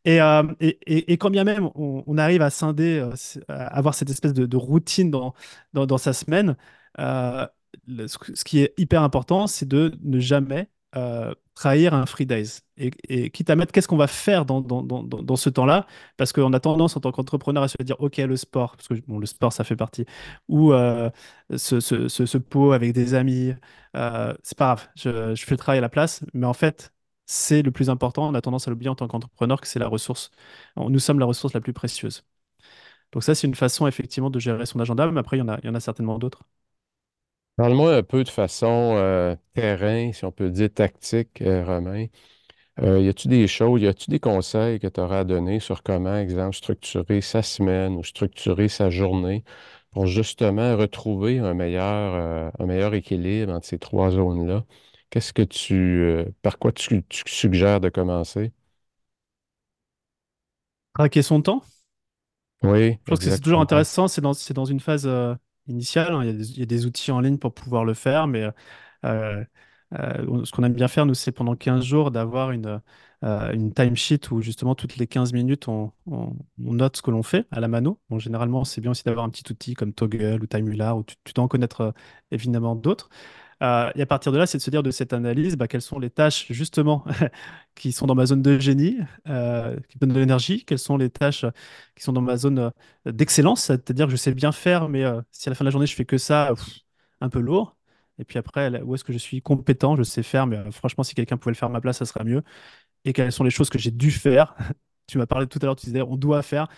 [0.04, 3.08] Et, euh, et, et- quand bien même on, arrive à scinder,
[3.48, 5.34] à avoir cette espèce de, routine dans,
[5.72, 6.56] dans, dans sa semaine,
[6.98, 12.60] ce qui est hyper important, c'est de ne jamais euh, trahir un free days.
[12.76, 16.32] Et, et quitte à mettre qu'est-ce qu'on va faire dans, dans, dans, ce temps-là, parce
[16.32, 19.18] qu'on a tendance en tant qu'entrepreneur à se dire, OK, le sport, parce que bon,
[19.18, 20.04] le sport, ça fait partie,
[20.48, 21.10] ou euh,
[21.56, 23.52] ce, ce, ce, ce pot avec des amis,
[23.96, 26.92] euh, c'est pas grave, je, je fais le travail à la place, mais en fait,
[27.26, 28.28] c'est le plus important.
[28.28, 30.30] On a tendance à l'oublier en tant qu'entrepreneur que c'est la ressource.
[30.76, 32.24] Nous sommes la ressource la plus précieuse.
[33.12, 35.48] Donc ça, c'est une façon effectivement de gérer son agenda, mais après, il y en
[35.48, 36.44] a, il y en a certainement d'autres.
[37.56, 42.06] Parle-moi un peu de façon euh, terrain, si on peut dire tactique, euh, Romain.
[42.80, 45.82] Euh, y a-tu des choses, y a-tu des conseils que tu auras à donner sur
[45.82, 49.44] comment, exemple, structurer sa semaine ou structurer sa journée
[49.92, 54.64] pour justement retrouver un meilleur, euh, un meilleur équilibre entre ces trois zones-là?
[55.10, 58.52] Qu'est-ce que tu, euh, par quoi tu, tu suggères de commencer?
[60.94, 61.62] Traquer son temps?
[62.64, 63.60] Oui, Je pense que c'est toujours exactement.
[63.60, 64.08] intéressant.
[64.08, 65.34] C'est dans, c'est dans une phase euh,
[65.68, 66.12] initiale.
[66.12, 66.24] hein.
[66.24, 68.50] Il y a des, outils en ligne pour pouvoir le faire, mais
[69.04, 69.44] euh,
[69.98, 72.80] euh, ce qu'on aime bien faire, nous, c'est pendant 15 jours d'avoir une,
[73.24, 75.92] euh, une timesheet où justement toutes les 15 minutes, on,
[76.58, 78.00] note ce que l'on fait à la mano.
[78.18, 81.32] Généralement, c'est bien aussi d'avoir un petit outil comme Toggle ou Timeular où tu, tu
[81.32, 81.92] dois en connaître euh,
[82.30, 83.08] évidemment d'autres.
[83.62, 85.82] Euh, et à partir de là, c'est de se dire de cette analyse, bah, quelles
[85.82, 87.04] sont les tâches justement
[87.74, 90.96] qui sont dans ma zone de génie, euh, qui me donnent de l'énergie, quelles sont
[90.96, 91.44] les tâches
[91.94, 92.58] qui sont dans ma zone
[93.06, 95.70] euh, d'excellence, c'est-à-dire que je sais bien faire, mais si à la fin de la
[95.72, 96.52] journée je fais que ça,
[97.20, 97.76] un peu lourd.
[98.18, 101.14] Et puis après, où est-ce que je suis compétent, je sais faire, mais franchement, si
[101.14, 102.42] quelqu'un pouvait le faire à ma place, ça serait mieux.
[103.04, 104.56] Et quelles sont les choses que j'ai dû faire?
[105.06, 106.68] Tu m'as parlé tout à l'heure, tu disais on doit faire.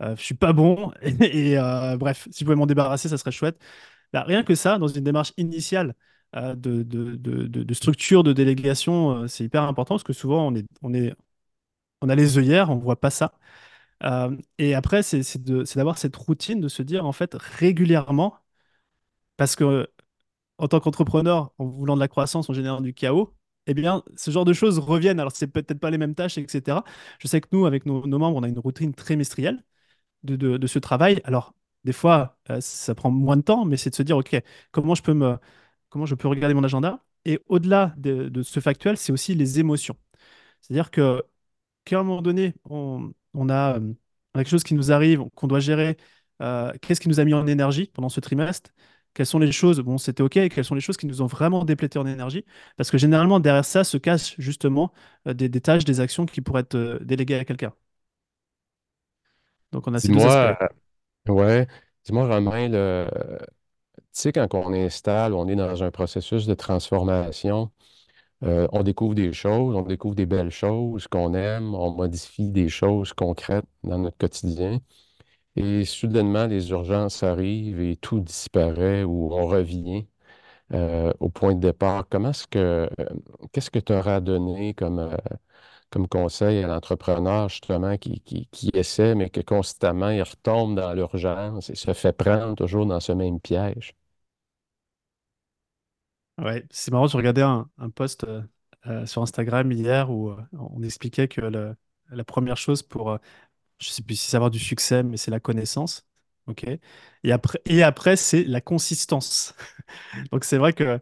[0.00, 0.92] Je suis pas bon.
[1.02, 1.56] Et,
[1.98, 3.58] bref, si je pouvais m'en débarrasser, ça serait chouette.
[4.12, 5.94] Bah, rien que ça, dans une démarche initiale
[6.32, 10.66] de, de, de, structure, de délégation, euh, c'est hyper important parce que souvent on est,
[10.82, 11.14] on est,
[12.02, 13.34] on a les œillères, on voit pas ça.
[14.04, 15.38] Euh, et après, c'est
[15.76, 18.38] d'avoir cette routine de se dire en fait régulièrement,
[19.36, 19.88] parce que
[20.58, 23.34] en tant qu'entrepreneur, en voulant de la croissance, en générant du chaos,
[23.66, 25.20] eh bien, ce genre de choses reviennent.
[25.20, 26.84] Alors, c'est peut-être pas les mêmes tâches, etc.
[27.20, 29.64] Je sais que nous, avec nos, membres, on a une routine trimestrielle
[30.24, 31.20] de, de, ce travail.
[31.24, 34.36] Alors, des fois, euh, ça prend moins de temps, mais c'est de se dire, OK,
[34.72, 35.38] comment je peux me,
[35.92, 37.04] comment je peux regarder mon agenda?
[37.26, 39.96] Et au-delà de, de ce factuel, c'est aussi les émotions.
[40.62, 41.22] C'est-à-dire que
[41.84, 43.94] qu'à un moment donné, on, on a, euh,
[44.34, 45.96] quelque chose qui nous arrive, qu'on doit gérer.
[46.42, 48.70] Euh, qu'est-ce qui nous a mis en énergie pendant ce trimestre?
[49.14, 51.26] Quelles sont les choses, bon, c'était OK, et quelles sont les choses qui nous ont
[51.26, 52.44] vraiment déplété en énergie?
[52.76, 54.92] Parce que généralement, derrière ça se cachent justement
[55.28, 57.74] euh, des, des tâches, des actions qui pourraient être déléguées à quelqu'un.
[59.72, 60.46] Donc, on a ces deux aspects.
[60.48, 60.68] Dis-moi,
[61.28, 61.66] euh, ouais,
[62.04, 63.08] dis-moi, Romain, le,
[64.20, 67.70] sais, quand on installe, on est dans un processus de transformation,
[68.44, 72.68] euh, on découvre des choses, on découvre des belles choses qu'on aime, on modifie des
[72.68, 74.80] choses concrètes dans notre quotidien.
[75.56, 80.06] Et soudainement, les urgences arrivent et tout disparaît ou on revient
[80.74, 82.06] euh, au point de départ.
[82.10, 82.58] Comment est-ce que,
[83.00, 83.06] euh,
[83.52, 85.16] qu'est-ce que tu auras donné comme,
[85.90, 90.92] comme conseil à l'entrepreneur, justement, qui, qui, qui essaie, mais que constamment, il retombe dans
[90.94, 93.94] l'urgence et se fait prendre toujours dans ce même piège?
[96.38, 98.42] Ouais, c'est marrant, je regardais un, post euh,
[98.86, 103.18] euh, sur Instagram hier où euh, on expliquait que la première chose pour, euh,
[103.80, 106.06] je sais plus si c'est avoir du succès, mais c'est la connaissance.
[106.46, 106.64] OK?
[107.24, 109.54] Et après, et après c'est la consistance.
[110.32, 111.00] Donc c'est vrai que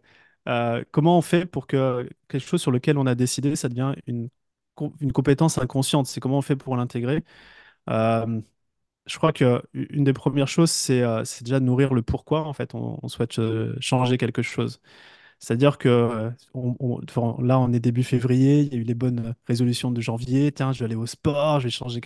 [0.93, 4.29] comment on fait pour que quelque chose sur lequel on a décidé, ça devient une,
[5.01, 6.07] une compétence inconsciente?
[6.09, 7.25] C'est comment on fait pour l'intégrer?
[9.07, 12.75] Je crois que une des premières choses, c'est c'est déjà nourrir le pourquoi, en fait,
[12.75, 13.40] on, souhaite
[13.81, 14.81] changer quelque chose.
[15.40, 16.31] C'est-à-dire que euh,
[17.42, 20.53] là, on est début février, il y a eu les bonnes résolutions de janvier.
[20.53, 22.00] Tiens, je vais aller au sport, je vais changer.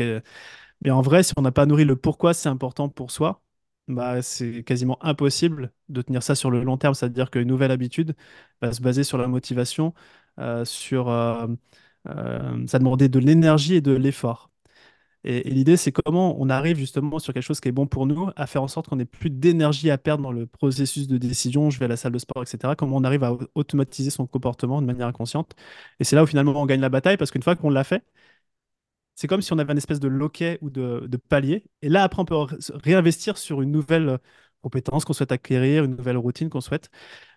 [0.83, 3.43] Mais en vrai, si on n'a pas nourri le pourquoi c'est important pour soi,
[3.89, 6.95] bah, c'est quasiment impossible de tenir ça sur le long terme.
[6.95, 8.15] C'est-à-dire qu'une nouvelle habitude
[8.63, 9.95] va se baser sur la motivation,
[10.39, 14.51] euh, sur euh, ça demandait de l'énergie et de l'effort.
[15.25, 18.31] Et, l'idée, c'est comment on arrive justement sur quelque chose qui est bon pour nous,
[18.37, 21.71] à faire en sorte qu'on n'ait plus d'énergie à perdre dans le processus de décision,
[21.71, 22.77] je vais à la salle de sport, etc.
[22.77, 25.55] Comment on arrive à au- automatiser son comportement de manière inconsciente.
[26.01, 28.05] Et c'est là où finalement on gagne la bataille, parce qu'une fois qu'on l'a fait,
[29.15, 31.65] c'est comme si on avait un espèce de loquet ou de, de palier.
[31.83, 32.37] Et là, après, on peut
[32.83, 34.19] réinvestir sur une nouvelle euh,
[34.63, 36.91] compétence qu'on souhaite acquérir, une nouvelle routine qu'on souhaite.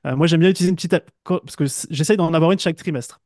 [0.06, 3.22] Euh, moi, j'aime bien utiliser une petite parce que j'essaye d'en avoir une chaque trimestre.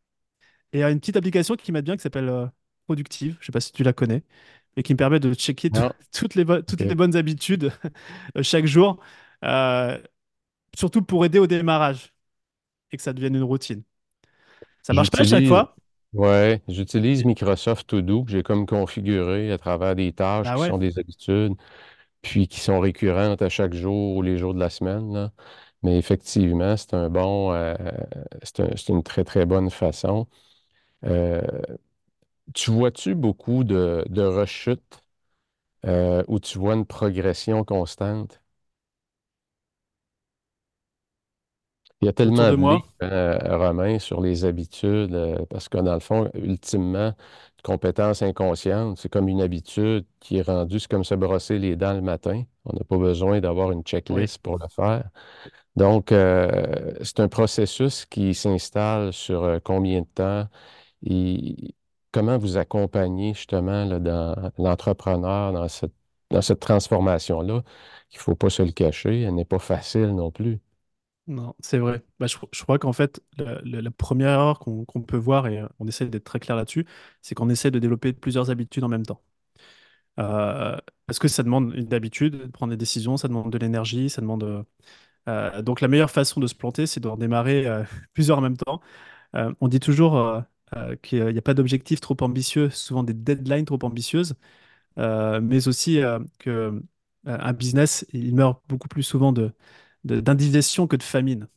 [0.73, 2.47] Et il y a une petite application qui m'aide bien qui s'appelle euh,
[2.91, 3.35] Productive.
[3.39, 4.23] Je ne sais pas si tu la connais,
[4.77, 5.71] et qui me permet de checker
[6.11, 6.45] toutes les,
[6.95, 7.71] bonnes habitudes
[8.37, 8.99] euh, chaque jour.
[9.45, 10.01] Euh,
[10.77, 12.13] surtout pour aider au démarrage
[12.91, 13.83] et que ça devienne une routine.
[14.83, 15.75] Ça marche pas à chaque fois?
[16.13, 20.61] ouais, j'utilise Microsoft To Do, que j'ai comme configuré à travers des tâches Bah qui
[20.63, 21.53] sont des habitudes,
[22.21, 25.33] puis qui sont récurrentes à chaque jour ou les jours de la semaine, là.
[25.83, 27.75] Mais effectivement, c'est un bon, euh,
[28.43, 30.27] c'est un- c'est une très, très bonne façon.
[31.05, 31.41] Euh,
[32.53, 35.01] tu vois-tu beaucoup de, de rechutes
[35.85, 38.41] euh, où tu vois une progression constante?
[42.01, 42.93] Il y a autour tellement de de livres, moi.
[43.01, 47.13] hein, Romain, sur les habitudes, euh, parce que dans le fond, ultimement,
[47.63, 51.93] compétence inconsciente, c'est comme une habitude qui est rendue, c'est comme se brosser les dents
[51.93, 52.43] le matin.
[52.65, 54.27] On n'a pas besoin d'avoir une Oui.
[54.27, 55.09] checklist pour le faire.
[55.75, 60.47] Donc, euh, c'est un processus qui s'installe sur euh, combien de temps
[62.11, 63.85] comment vous accompagnez justement
[64.57, 67.63] l'entrepreneur dans cette, transformation-là,
[68.09, 70.59] qu'il ne faut pas se le cacher, elle n'est pas facile non plus.
[71.27, 72.03] Non, c'est vrai.
[72.19, 75.87] Bah, je, je crois qu'en fait, la, première erreur qu'on peut voir, et euh, on
[75.87, 76.85] essaie d'être très clair là-dessus,
[77.21, 79.21] c'est qu'on essaie de développer plusieurs habitudes en même temps.
[80.19, 84.09] Euh, parce que ça demande une habitude, de prendre des décisions, ça demande de l'énergie,
[84.09, 84.65] ça demande.
[85.29, 87.65] euh, donc la meilleure façon de se planter, c'est d'en démarrer
[88.13, 88.81] plusieurs en même temps.
[89.33, 90.43] On dit toujours
[90.75, 94.35] euh, euh, qu'il n'y a pas d'objectif trop ambitieux, souvent des deadlines trop ambitieuses,
[94.99, 96.81] euh, mais aussi euh, que euh,
[97.25, 99.33] un business, il meurt beaucoup plus souvent
[100.05, 101.47] de, d'indigestion que de famine.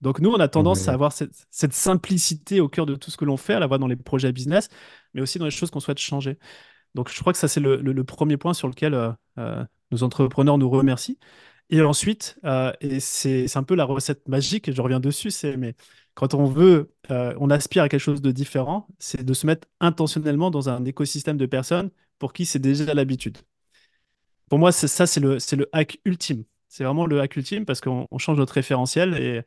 [0.00, 3.16] Donc nous, on a tendance à avoir cette, cette simplicité au cœur de tout ce
[3.16, 4.68] que l'on fait, à la fois dans les projets business,
[5.14, 6.38] mais aussi dans les choses qu'on souhaite changer.
[6.94, 9.64] Donc je crois que ça, c'est le, le- le premier point sur lequel euh, euh,
[9.90, 11.18] nos entrepreneurs nous remercient.
[11.72, 15.74] Et ensuite, euh, et c'est un peu la recette magique, je reviens dessus, c'est mais
[16.14, 19.66] quand on veut, euh, on aspire à quelque chose de différent, c'est de se mettre
[19.80, 23.38] intentionnellement dans un écosystème de personnes pour qui c'est déjà l'habitude.
[24.48, 26.44] Pour moi, ça, c'est le, le hack ultime.
[26.68, 29.42] C'est vraiment le hack ultime parce qu'on on change notre référentiel et,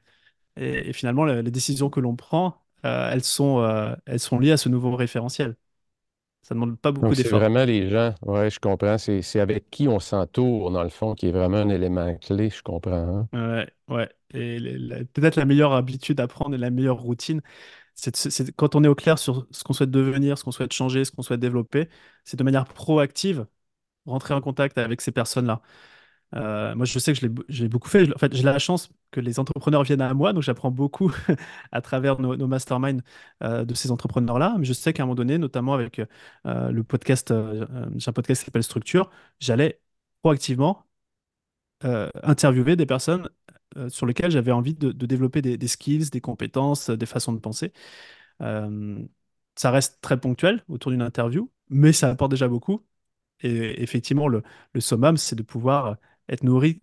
[0.61, 3.59] et- finalement, le- les décisions que l'on prend, euh, elles sont,
[4.07, 5.55] elles sont liées à ce nouveau référentiel.
[6.45, 7.29] Ça ne demande pas beaucoup Donc, c'est d'efforts.
[7.29, 11.27] vraiment les gens, ouais, je comprends, c'est avec qui on s'entoure, dans le fond, qui
[11.27, 12.91] est vraiment un élément clé, je comprends.
[12.93, 13.29] hein.
[13.33, 14.09] Ouais, ouais.
[14.33, 14.59] Et
[15.13, 17.41] peut-être la meilleure habitude à prendre et la meilleure routine,
[17.95, 21.05] c'est quand on est au clair sur ce qu'on souhaite devenir, ce qu'on souhaite changer,
[21.05, 21.89] ce qu'on souhaite développer,
[22.25, 23.47] c'est de manière proactive
[24.05, 25.61] rentrer en contact avec ces personnes-là.
[26.33, 28.13] Euh, moi, je sais que je l'ai j'ai beaucoup fait.
[28.13, 31.11] En fait, j'ai la chance que les entrepreneurs viennent à moi, donc j'apprends beaucoup
[31.71, 33.01] à travers nos, masterminds
[33.43, 34.55] euh, de ces entrepreneurs-là.
[34.59, 35.99] Mais je sais qu'à un moment donné, notamment avec
[36.45, 37.33] euh, le podcast,
[37.95, 39.09] j'ai un podcast qui s'appelle Structure,
[39.39, 39.81] j'allais
[40.21, 40.85] proactivement
[42.23, 43.29] interviewer des personnes
[43.89, 47.73] sur lesquelles j'avais envie de, développer des, skills, des compétences, des façons de penser.
[48.39, 52.85] Ça reste très ponctuel autour d'une interview, mais ça apporte déjà beaucoup.
[53.41, 54.43] Et effectivement, le
[54.79, 55.97] summum, c'est de pouvoir
[56.29, 56.81] être nourri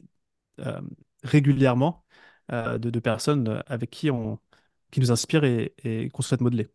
[0.61, 0.81] euh,
[1.25, 2.05] régulièrement
[2.53, 4.39] euh, de, de personnes avec qui on,
[4.93, 6.71] qui nous inspirent et, et qu'on souhaite modeler.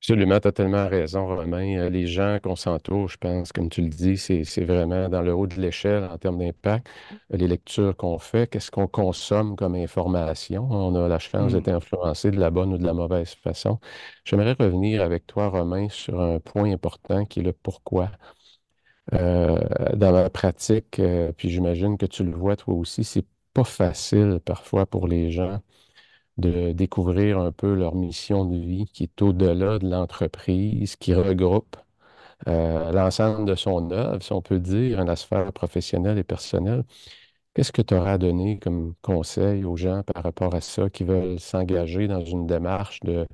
[0.00, 1.78] Absolument, tu as tellement raison, Romain.
[1.78, 5.32] Euh, Les gens qu'on s'entoure, je pense, comme tu le dis, c'est vraiment dans le
[5.34, 6.86] haut de l'échelle en termes d'impact.
[7.32, 10.68] Euh, Les lectures qu'on fait, qu'est-ce qu'on consomme comme information?
[10.70, 11.54] On a la chance Hmm.
[11.54, 13.80] d'être influencé de la bonne ou de la mauvaise façon.
[14.26, 18.10] J'aimerais revenir avec toi, Romain, sur un point important qui est le pourquoi.
[19.12, 19.58] Euh,
[19.94, 24.40] dans ma pratique, euh, puis j'imagine que tu le vois toi aussi, c'est pas facile
[24.44, 25.60] parfois pour les gens
[26.38, 31.76] de découvrir un peu leur mission de vie qui est au-delà de l'entreprise, qui regroupe
[32.48, 36.84] euh, l'ensemble de son œuvre, si on peut dire, dans la sphère professionnelle et personnelle.
[37.54, 41.04] Qu'est-ce que tu auras à donner comme conseil aux gens par rapport à ça qui
[41.04, 43.26] veulent s'engager dans une démarche de,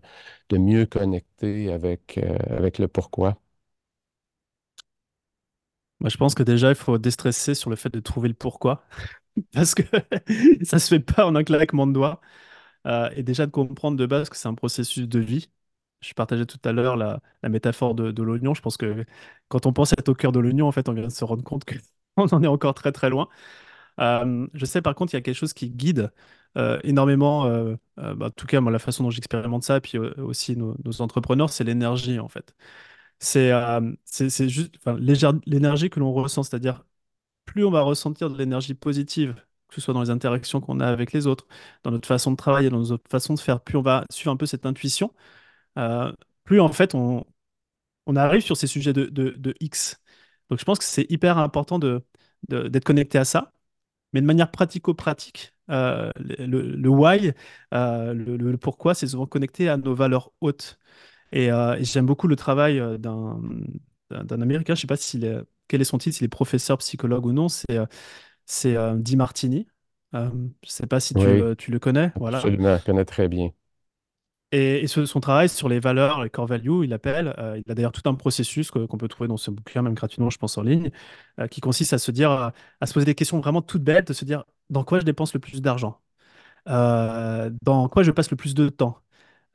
[0.52, 2.18] mieux connecter avec,
[2.50, 3.38] avec le pourquoi?
[6.00, 8.84] Moi, je pense que déjà, il faut déstresser sur le fait de trouver le pourquoi,
[9.52, 9.82] parce que
[10.64, 12.20] ça se fait pas en un claquement de doigts.
[12.86, 15.50] Euh, et déjà de comprendre de base que c'est un processus de vie.
[16.02, 18.54] Je partageais tout à l'heure la, métaphore de, de l'oignon.
[18.54, 19.04] Je pense que
[19.48, 21.44] quand on pense être au cœur de l'oignon, en fait, on vient de se rendre
[21.44, 23.28] compte qu'on en est encore très très loin.
[24.00, 26.12] Euh, je sais par contre, il y a quelque chose qui guide
[26.58, 27.44] euh, énormément,
[27.96, 31.50] bah, en tout cas, moi, la façon dont j'expérimente ça, puis aussi nos, nos entrepreneurs,
[31.50, 32.54] c'est l'énergie, en fait.
[33.22, 34.74] C'est euh, c'est juste
[35.46, 36.84] l'énergie que l'on ressent, c'est-à-dire
[37.46, 39.34] plus on va ressentir de l'énergie positive,
[39.68, 41.46] que ce soit dans les interactions qu'on a avec les autres,
[41.84, 44.36] dans notre façon de travailler, dans notre façon de faire, plus on va suivre un
[44.38, 45.14] peu cette intuition,
[45.78, 46.12] euh,
[46.44, 47.26] plus en fait on,
[48.06, 50.00] on arrive sur ces sujets de, de- X.
[50.50, 52.04] Donc je pense que c'est hyper important de,
[52.48, 53.52] de- d'être connecté à ça,
[54.12, 55.54] mais de manière pratico-pratique.
[55.70, 57.32] euh, le, le- why,
[57.72, 60.78] le pourquoi, c'est souvent connecté à nos valeurs hautes.
[61.32, 63.40] Et, euh, et j'aime beaucoup le travail euh, d'un
[64.10, 66.78] d'un Américain, je ne sais pas s'il est, quel est son titre, s'il est professeur,
[66.78, 67.86] psychologue ou non, c'est euh,
[68.46, 69.68] c'est Di Martini.
[70.14, 72.12] Je ne sais pas si tu, Oui, le tu le connais.
[72.18, 72.46] Voilà.
[72.46, 73.50] absolument, je connais très bien.
[74.52, 77.70] Et, et ce- son travail sur les valeurs, les core values, il appelle, euh, il
[77.70, 80.38] a d'ailleurs tout un processus que- qu'on peut trouver dans ce bouquin, même gratuitement, je
[80.38, 80.90] pense, en ligne,
[81.38, 82.30] euh, qui consiste à se dire,
[82.80, 85.34] à se poser des questions vraiment toutes bêtes, de se dire dans quoi je dépense
[85.34, 86.00] le plus d'argent,
[86.68, 88.98] Euh, dans quoi je passe le plus de temps,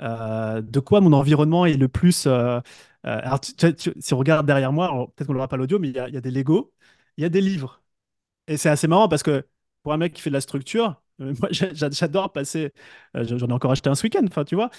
[0.02, 2.28] Euh, de quoi mon environnement est le plus.
[2.28, 2.62] euh, euh,
[3.04, 3.54] alors, tu-
[4.00, 6.32] si on regarde derrière moi, peut-être qu'on n'aura pas l'audio, mais il y a, des
[6.32, 6.74] Lego,
[7.18, 7.82] il y a des livres.
[8.48, 9.46] Et c'est assez marrant parce que
[9.84, 12.74] pour un mec qui fait de la structure, moi j'a- j'a- j'adore passer.
[13.16, 14.70] J'en ai encore acheté un ce week-end, tu vois.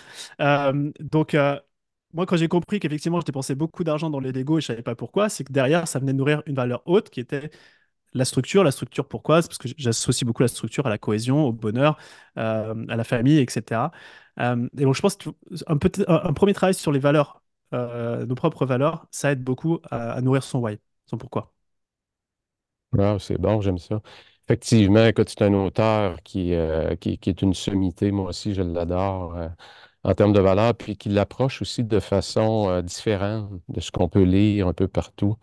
[1.01, 1.37] Donc
[2.13, 4.83] moi quand j'ai compris qu'effectivement je dépensais beaucoup d'argent dans les Lego et je savais
[4.83, 7.51] pas pourquoi, c'est que derrière ça venait nourrir une valeur haute qui était
[8.17, 8.65] la structure.
[8.65, 9.37] La structure pourquoi?
[9.43, 11.99] Parce que j'associe beaucoup la structure à la cohésion, au bonheur,
[12.39, 13.91] euh, à la famille, etc.
[14.41, 15.33] Euh, et donc je pense qu'un
[15.69, 17.43] un, premier travail sur les valeurs,
[17.75, 21.53] euh, nos propres valeurs, ça aide beaucoup à, nourrir son why, son pourquoi.
[22.93, 24.01] Wow, c'est bon, j'aime ça.
[24.49, 26.53] Effectivement, écoute, c'est un auteur qui,
[27.01, 28.13] qui, est une sommité.
[28.13, 29.37] Moi aussi, je l'adore
[30.07, 34.09] en termes de valeur, puis qui l'approche aussi de façon euh, différente de ce qu'on
[34.09, 35.37] peut lire un peu partout,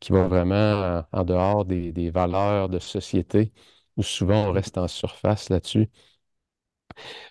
[0.00, 3.52] qui va vraiment euh, en dehors des, valeurs de société,
[3.96, 5.88] où souvent on reste en surface là-dessus.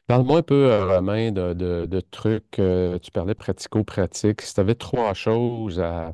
[0.07, 2.51] Parle-moi un peu, euh, Romain, de, trucs.
[2.51, 4.41] tu parlais pratico-pratique.
[4.41, 6.13] Si tu avais trois choses à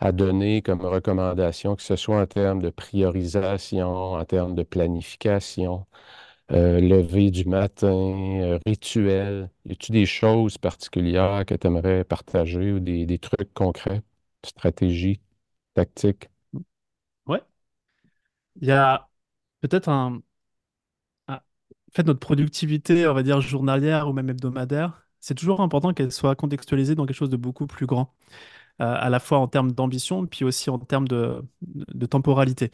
[0.00, 5.86] à donner comme recommandation, que ce soit en termes de priorisation, en termes de planification,
[6.52, 9.50] euh, lever du matin, euh, rituel?
[9.66, 14.02] Y a-tu des choses particulières que tu aimerais partager ou des, trucs concrets,
[14.44, 15.20] stratégies,
[15.74, 16.30] tactiques?
[17.26, 17.42] Ouais.
[18.60, 19.08] Il y a
[19.60, 20.22] peut-être un,
[21.28, 21.38] En
[21.94, 26.34] fait, notre productivité, on va dire journalière ou même hebdomadaire, c'est toujours important qu'elle soit
[26.36, 28.14] contextualisée dans quelque chose de beaucoup plus grand,
[28.82, 31.42] euh, à la fois en termes d'ambition, puis aussi en termes de
[32.06, 32.72] temporalité.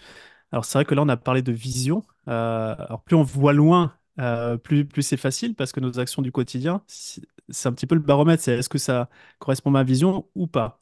[0.55, 2.05] Alors, c'est vrai que là, on a parlé de vision.
[2.28, 6.30] Euh, alors, plus on voit loin, euh, plus, c'est facile parce que nos actions du
[6.30, 8.40] quotidien, c'est un petit peu le baromètre.
[8.40, 9.09] C'est est-ce que ça
[9.40, 10.78] correspond à ma vision ou pas?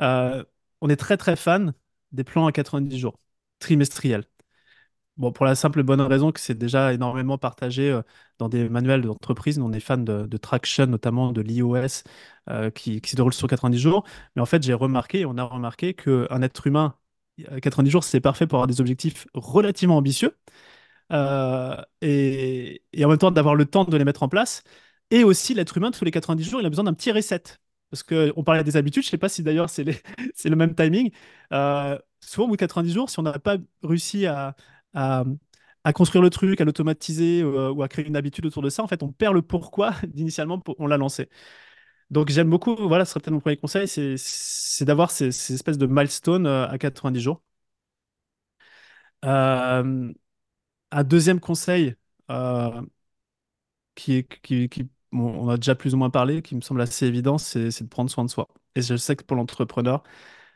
[0.00, 0.44] Euh,
[0.80, 1.74] on est très, très fan
[2.12, 3.18] des plans à 90 jours,
[3.58, 4.24] trimestriels.
[5.18, 8.00] Bon, pour la simple bonne raison que c'est déjà énormément partagé
[8.38, 9.58] dans des manuels d'entreprise.
[9.58, 12.04] On est fan de, Traction, notamment de l'iOS,
[12.74, 14.04] qui, qui se déroule sur 90 jours.
[14.36, 16.96] Mais en fait, j'ai remarqué, on a remarqué qu'un être humain,
[17.60, 20.36] 90 jours, c'est parfait pour avoir des objectifs relativement ambitieux
[21.12, 24.62] euh, et, en même temps d'avoir le temps de les mettre en place.
[25.10, 27.42] Et aussi, l'être humain, tous les 90 jours, il a besoin d'un petit reset.
[27.90, 31.10] Parce qu'on parlait des habitudes, je ne sais pas si d'ailleurs c'est le même timing.
[31.52, 34.54] Euh, souvent, au bout de 90 jours, si on n'a pas réussi à,
[35.94, 38.86] construire le truc, à l'automatiser euh, ou à créer une habitude autour de ça, en
[38.88, 41.28] fait, on perd le pourquoi d'initialement on l'a lancé.
[42.12, 45.78] Donc j'aime beaucoup, voilà, ce serait peut-être mon premier conseil, c'est d'avoir ces, ces espèces
[45.78, 47.42] de milestones euh, à 90 jours.
[49.24, 50.12] Euh,
[50.92, 51.96] un deuxième conseil,
[52.30, 52.82] euh,
[53.94, 57.68] qui qui, on a déjà plus ou moins parlé, qui me semble assez évident, c'est
[57.82, 58.48] de prendre soin de soi.
[58.74, 60.02] Et je sais que pour l'entrepreneur,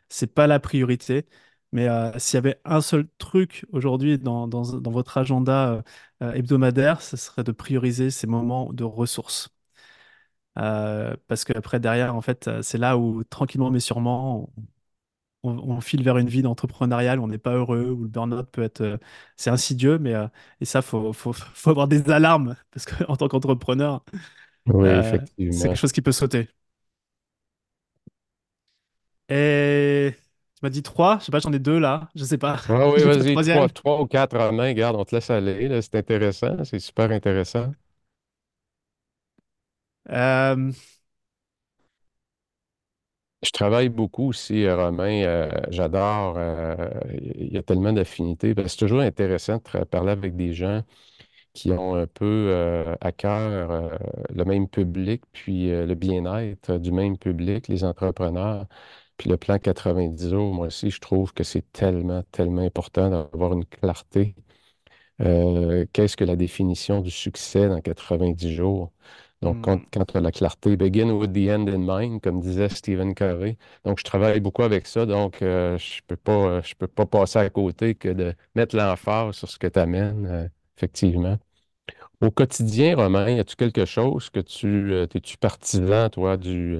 [0.09, 1.27] c'est pas la priorité,
[1.73, 1.89] mais
[2.19, 5.85] s'il y avait un seul truc aujourd'hui dans, dans, votre agenda
[6.21, 9.56] hebdomadaire, ce serait de prioriser ces moments de ressources.
[10.59, 14.51] Euh, parce qu'après, derrière, en fait, euh, c'est là où tranquillement mais sûrement,
[15.43, 18.51] on, on file vers une vie d'entrepreneurial où on n'est pas heureux, où le burn-out
[18.53, 18.99] peut être, euh,
[19.37, 20.15] c'est insidieux, mais
[20.61, 24.05] et ça, faut, faut, faut avoir des alarmes parce qu'en tant qu'entrepreneur,
[24.67, 25.03] Oui,
[25.51, 26.49] c'est quelque chose qui peut sauter.
[29.29, 30.15] Et
[30.55, 32.89] tu m'as dit trois, je sais pas, j'en ai deux là, je sais pas, Ah
[32.91, 36.79] oui, vas-y, trois, trois ou quatre Romain, garde, on te laisse aller, c'est intéressant, c'est
[36.81, 37.73] super intéressant.
[40.11, 40.73] Euh,
[43.43, 45.23] Je travaille beaucoup aussi, euh, Romain.
[45.25, 46.39] euh, j'adore.
[47.39, 48.55] Il y a tellement d'affinités.
[48.67, 50.83] C'est toujours intéressant de parler avec des gens
[51.55, 53.99] qui ont un peu à cœur
[54.31, 58.67] le même public, puis le bien-être du même public, les entrepreneurs.
[59.19, 63.55] Puis le plan 90 jours, moi aussi, je trouve que c'est tellement, tellement important d'avoir
[63.55, 64.35] une clarté
[65.93, 68.93] qu'est-ce que la définition du succès dans 90 jours?
[69.43, 73.57] Donc, as la clarté, begin with the end in mind, comme disait Stephen Covey.
[73.85, 75.07] Donc, je travaille beaucoup avec ça.
[75.07, 78.77] Donc, euh, je peux pas, euh, je peux pas passer à côté que de mettre
[78.77, 81.39] l'emphase sur ce que tu amènes, effectivement.
[82.21, 86.79] Au quotidien, Romain, y a-tu quelque chose que tu, euh, es-tu partisan, toi, du,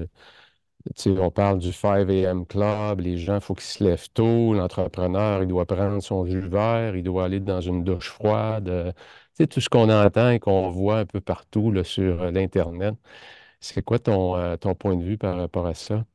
[0.85, 2.45] tu sais, on parle du 5 a.m.
[2.45, 6.39] Club, les gens, il faut qu'ils se lèvent tôt, l'entrepreneur, il doit prendre son jus
[6.41, 8.93] vert, il doit aller dans une douche froide.
[9.37, 12.95] Sais, tout ce qu'on entend et qu'on voit un peu partout là, sur euh, l'Internet.
[13.61, 16.05] C'est quoi ton, euh, ton point de vue par rapport à ça?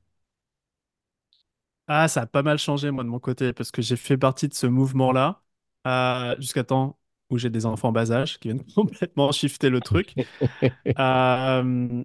[1.88, 4.48] Ah, ça a pas mal changé moi de mon côté parce que j'ai fait partie
[4.48, 5.42] de ce mouvement-là
[5.86, 6.98] euh, jusqu'à temps
[7.28, 10.14] où j'ai des enfants en bas âge qui viennent complètement shifter le truc.
[10.98, 12.04] Euh,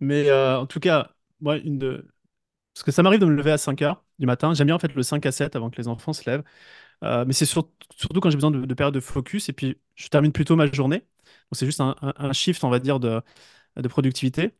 [0.00, 2.08] mais euh, en tout cas, moi, une de...
[2.74, 4.54] Parce que ça m'arrive de me lever à 5 heures du matin.
[4.54, 6.44] J'aime bien en fait le 5 à 7 avant que les enfants se lèvent.
[7.04, 9.48] Euh, mais c'est sur- surtout quand j'ai besoin de, de périodes de focus.
[9.48, 10.98] Et puis, je termine plutôt ma journée.
[10.98, 13.22] Donc, c'est juste un, shift, on va dire, de,
[13.88, 14.52] productivité.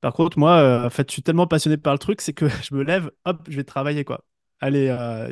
[0.00, 2.48] Par contre, moi, euh, en fait, je suis tellement passionné par le truc, c'est que
[2.62, 4.24] je me lève, hop, je vais travailler, quoi.
[4.60, 4.86] Allez,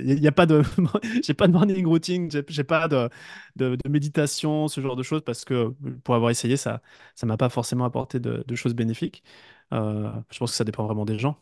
[0.04, 0.62] il n'y a, pas de,
[1.24, 3.08] j'ai pas de morning routine, j'ai pas de,
[3.88, 5.68] méditation, ce genre de choses, parce que
[6.04, 6.82] pour avoir essayé, ça,
[7.14, 9.22] ça m'a pas forcément apporté de, choses bénéfiques.
[9.72, 11.38] Euh, je pense que ça dépend vraiment des gens.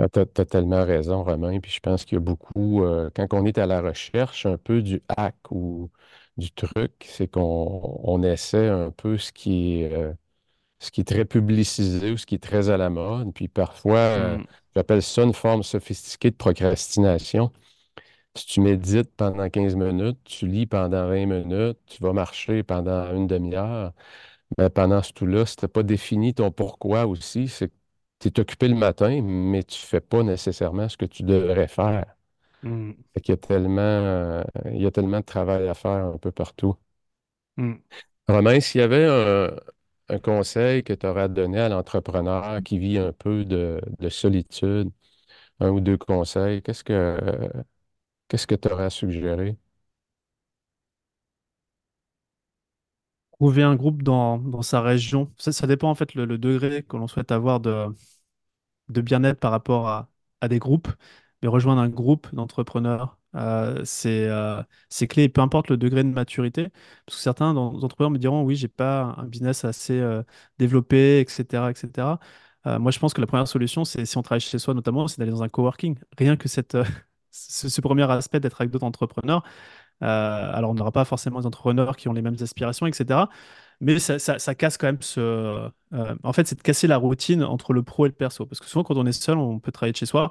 [0.00, 1.58] Ah, T'as, t'as tellement raison, Romain.
[1.60, 4.56] Puis je pense qu'il y a beaucoup, euh, quand on est à la recherche un
[4.56, 5.90] peu du hack ou
[6.36, 10.12] du truc, c'est qu'on on essaie un peu ce qui est, euh,
[10.80, 13.32] ce qui est très publicisé ou ce qui est très à la mode.
[13.34, 17.52] Puis parfois, euh, Hmm, j'appelle ça une forme sophistiquée de procrastination.
[18.36, 23.12] Si tu médites pendant 15 minutes, tu lis pendant 20 minutes, tu vas marcher pendant
[23.14, 23.92] une demi-heure,
[24.58, 27.74] mais pendant ce tout-là, si tu n'as pas défini ton pourquoi aussi, c'est que
[28.20, 31.68] tu es occupé le matin, mais tu ne fais pas nécessairement ce que tu devrais
[31.68, 32.16] faire.
[32.62, 34.42] hmm, Fait qu'il y a tellement, euh,
[34.72, 36.76] il y a tellement de travail à faire un peu partout.
[37.56, 37.82] hmm.
[38.28, 39.50] Romain, s'il y avait un,
[40.14, 44.08] un conseil que tu aurais à donner à l'entrepreneur qui vit un peu de, de
[44.08, 44.90] solitude,
[45.60, 47.18] un ou deux conseils, qu'est-ce que,
[48.28, 49.56] qu'est-ce que tu aurais à suggérer?
[53.38, 57.30] Trouver un groupe dans, sa région, ça, dépend en fait le, degré que l'on souhaite
[57.30, 57.86] avoir de,
[58.88, 60.88] bien-être par rapport à, des groupes,
[61.42, 66.08] mais rejoindre un groupe d'entrepreneurs, euh, c'est euh, c'est clé, peu importe le degré de
[66.08, 66.68] maturité,
[67.06, 70.22] parce que certains entrepreneurs me diront, oui, j'ai pas un business assez euh,
[70.58, 72.18] développé, etc., etc.
[72.66, 75.18] Moi, je pense que la première solution, c'est si on travaille chez soi notamment, c'est
[75.18, 75.96] d'aller dans un coworking.
[76.18, 76.48] Rien que
[77.30, 79.42] ce, premier aspect d'être avec d'autres entrepreneurs,
[80.06, 83.28] alors, on n'aura pas forcément des entrepreneurs qui ont les mêmes aspirations, etc.
[83.80, 84.18] Mais ça,
[84.54, 85.20] casse quand même ce.
[85.20, 88.46] euh, en fait, c'est de casser la routine entre le pro et le perso.
[88.46, 90.30] Parce que souvent, quand on est seul, on peut travailler de chez soi.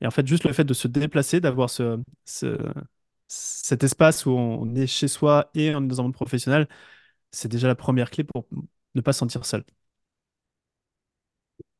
[0.00, 2.00] Et en fait, juste le fait de se déplacer, d'avoir ce-
[3.28, 6.68] cet espace où on est chez soi et on est dans un monde professionnel,
[7.32, 8.46] c'est déjà la première clé pour
[8.94, 9.64] ne pas se sentir seul.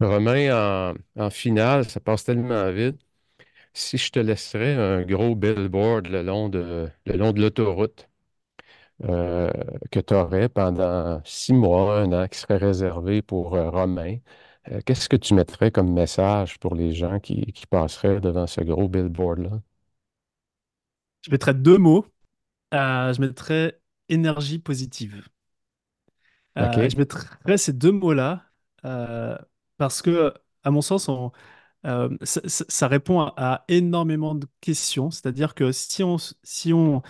[0.00, 0.50] Romain,
[1.16, 3.00] en, en finale, ça passe tellement vite.
[3.72, 8.08] Si je te laisserais un gros billboard le long de, le long de l'autoroute
[9.04, 9.50] euh,
[9.90, 14.16] que tu aurais pendant six mois, un an, qui serait réservé pour euh, Romain,
[14.72, 18.60] euh, qu'est-ce que tu mettrais comme message pour les gens qui, qui passeraient devant ce
[18.62, 19.60] gros billboard-là?
[21.22, 22.06] Je mettrais deux mots.
[22.72, 25.28] Je mettrais énergie positive.
[26.56, 28.44] Je mettrais ces deux mots-là
[29.76, 31.32] parce que, à mon sens, on,
[31.86, 35.10] euh, ça, répond à, énormément de questions.
[35.10, 37.00] C'est-à-dire que si euh,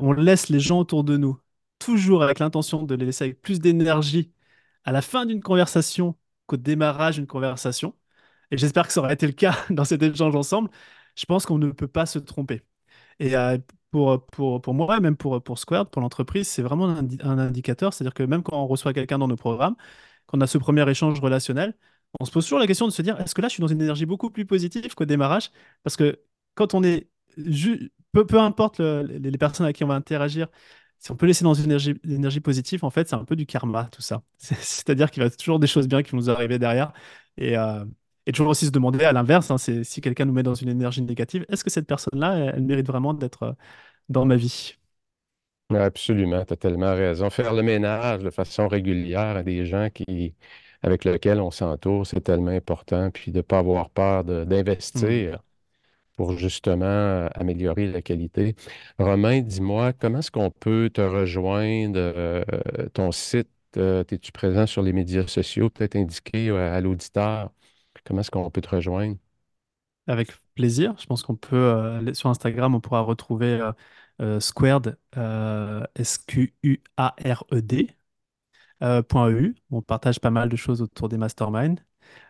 [0.00, 1.38] on laisse les gens autour de nous,
[1.78, 4.32] toujours avec l'intention de les laisser avec plus d'énergie
[4.84, 7.94] à la fin d'une conversation qu'au démarrage d'une conversation,
[8.50, 10.70] et j'espère que ça aura été le cas dans cet échange ensemble,
[11.16, 12.62] je pense qu'on ne peut pas se tromper.
[13.20, 13.58] Et euh,
[13.90, 17.92] pour, pour, pour moi, même pour, Squared, pour l'entreprise, c'est vraiment un, un indicateur.
[17.94, 19.76] C'est-à-dire que même quand on reçoit quelqu'un dans nos programmes,
[20.26, 21.74] quand on a ce premier échange relationnel,
[22.20, 23.66] on se pose toujours la question de se dire, est-ce que là, je suis dans
[23.68, 25.50] une énergie beaucoup plus positive qu'au démarrage?
[25.82, 26.20] Parce que
[26.54, 27.08] quand on est,
[28.12, 30.48] peu, peu importe le- les, personnes avec qui on va interagir,
[30.98, 33.46] si on peut laisser dans une énergie, énergie positive, en fait, c'est un peu du
[33.46, 34.22] karma, tout ça.
[34.38, 36.92] C'est- C'est-à-dire qu'il va toujours des choses bien qui vont nous arriver derrière.
[37.36, 37.84] Et, euh,
[38.26, 41.02] et toujours aussi se demander à l'inverse, hein, si quelqu'un nous met dans une énergie
[41.02, 43.52] négative, est-ce que cette personne-là, elle, elle mérite vraiment d'être euh,
[44.08, 44.74] dans ma vie?
[45.70, 47.28] Absolument, tu as tellement raison.
[47.28, 50.34] Faire le ménage de façon régulière à des gens qui,
[50.82, 53.10] avec lesquels on s'entoure, c'est tellement important.
[53.10, 54.24] Puis de ne pas avoir peur
[54.94, 55.18] Hmm.
[55.24, 55.42] d'investir.
[56.16, 58.56] pour justement euh, améliorer la qualité.
[58.98, 61.98] Romain, dis-moi, comment est-ce qu'on peut te rejoindre?
[61.98, 62.42] euh,
[62.94, 65.70] ton site, euh, es-tu présent sur les médias sociaux?
[65.70, 67.52] Peut-être indiquer à l'auditeur?
[68.04, 69.16] Comment est-ce qu'on peut te rejoindre?
[70.06, 70.94] Avec plaisir.
[70.98, 73.60] Je pense qu'on peut, euh, sur Instagram, on pourra retrouver
[74.20, 74.96] euh, Squared,
[75.94, 77.88] S-Q-U-A-R-E-D,
[78.80, 79.54] .eu.
[79.70, 81.80] On partage pas mal de choses autour des masterminds.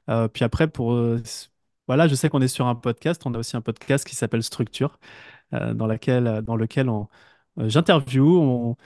[0.08, 1.22] Euh, puis après, pour, euh,
[1.86, 3.22] voilà, je sais qu'on est sur un podcast.
[3.26, 4.98] On a aussi un podcast qui s'appelle Structure,
[5.54, 7.08] euh, dans laquelle, dans lequel on,
[7.58, 8.76] j'interviewe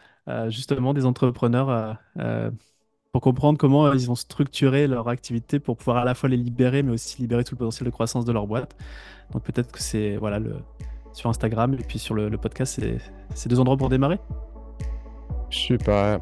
[0.48, 1.98] justement des entrepreneurs
[3.12, 6.82] pour comprendre comment ils ont structuré leur activité pour pouvoir à la fois les libérer,
[6.82, 8.74] mais aussi libérer tout le potentiel de croissance de leur boîte.
[9.32, 10.38] Donc peut-être que c'est voilà
[11.12, 12.80] sur Instagram et puis sur le, le podcast,
[13.34, 14.18] c'est deux endroits pour démarrer.
[15.50, 16.20] Super.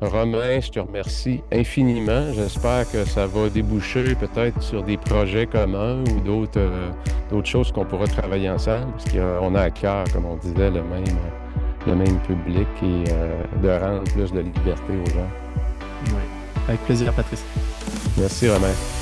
[0.00, 2.32] Romain, je te remercie infiniment.
[2.32, 7.84] J'espère que ça va déboucher peut-être sur des projets communs ou d'autres euh, choses qu'on
[7.84, 13.10] pourra travailler ensemble, parce qu'on a à cœur, comme on disait, le même, public et
[13.10, 15.30] euh, de rendre plus de liberté aux gens.
[16.06, 16.22] Oui.
[16.68, 17.44] Avec plaisir, Patrice.
[18.18, 18.97] Merci, Romain.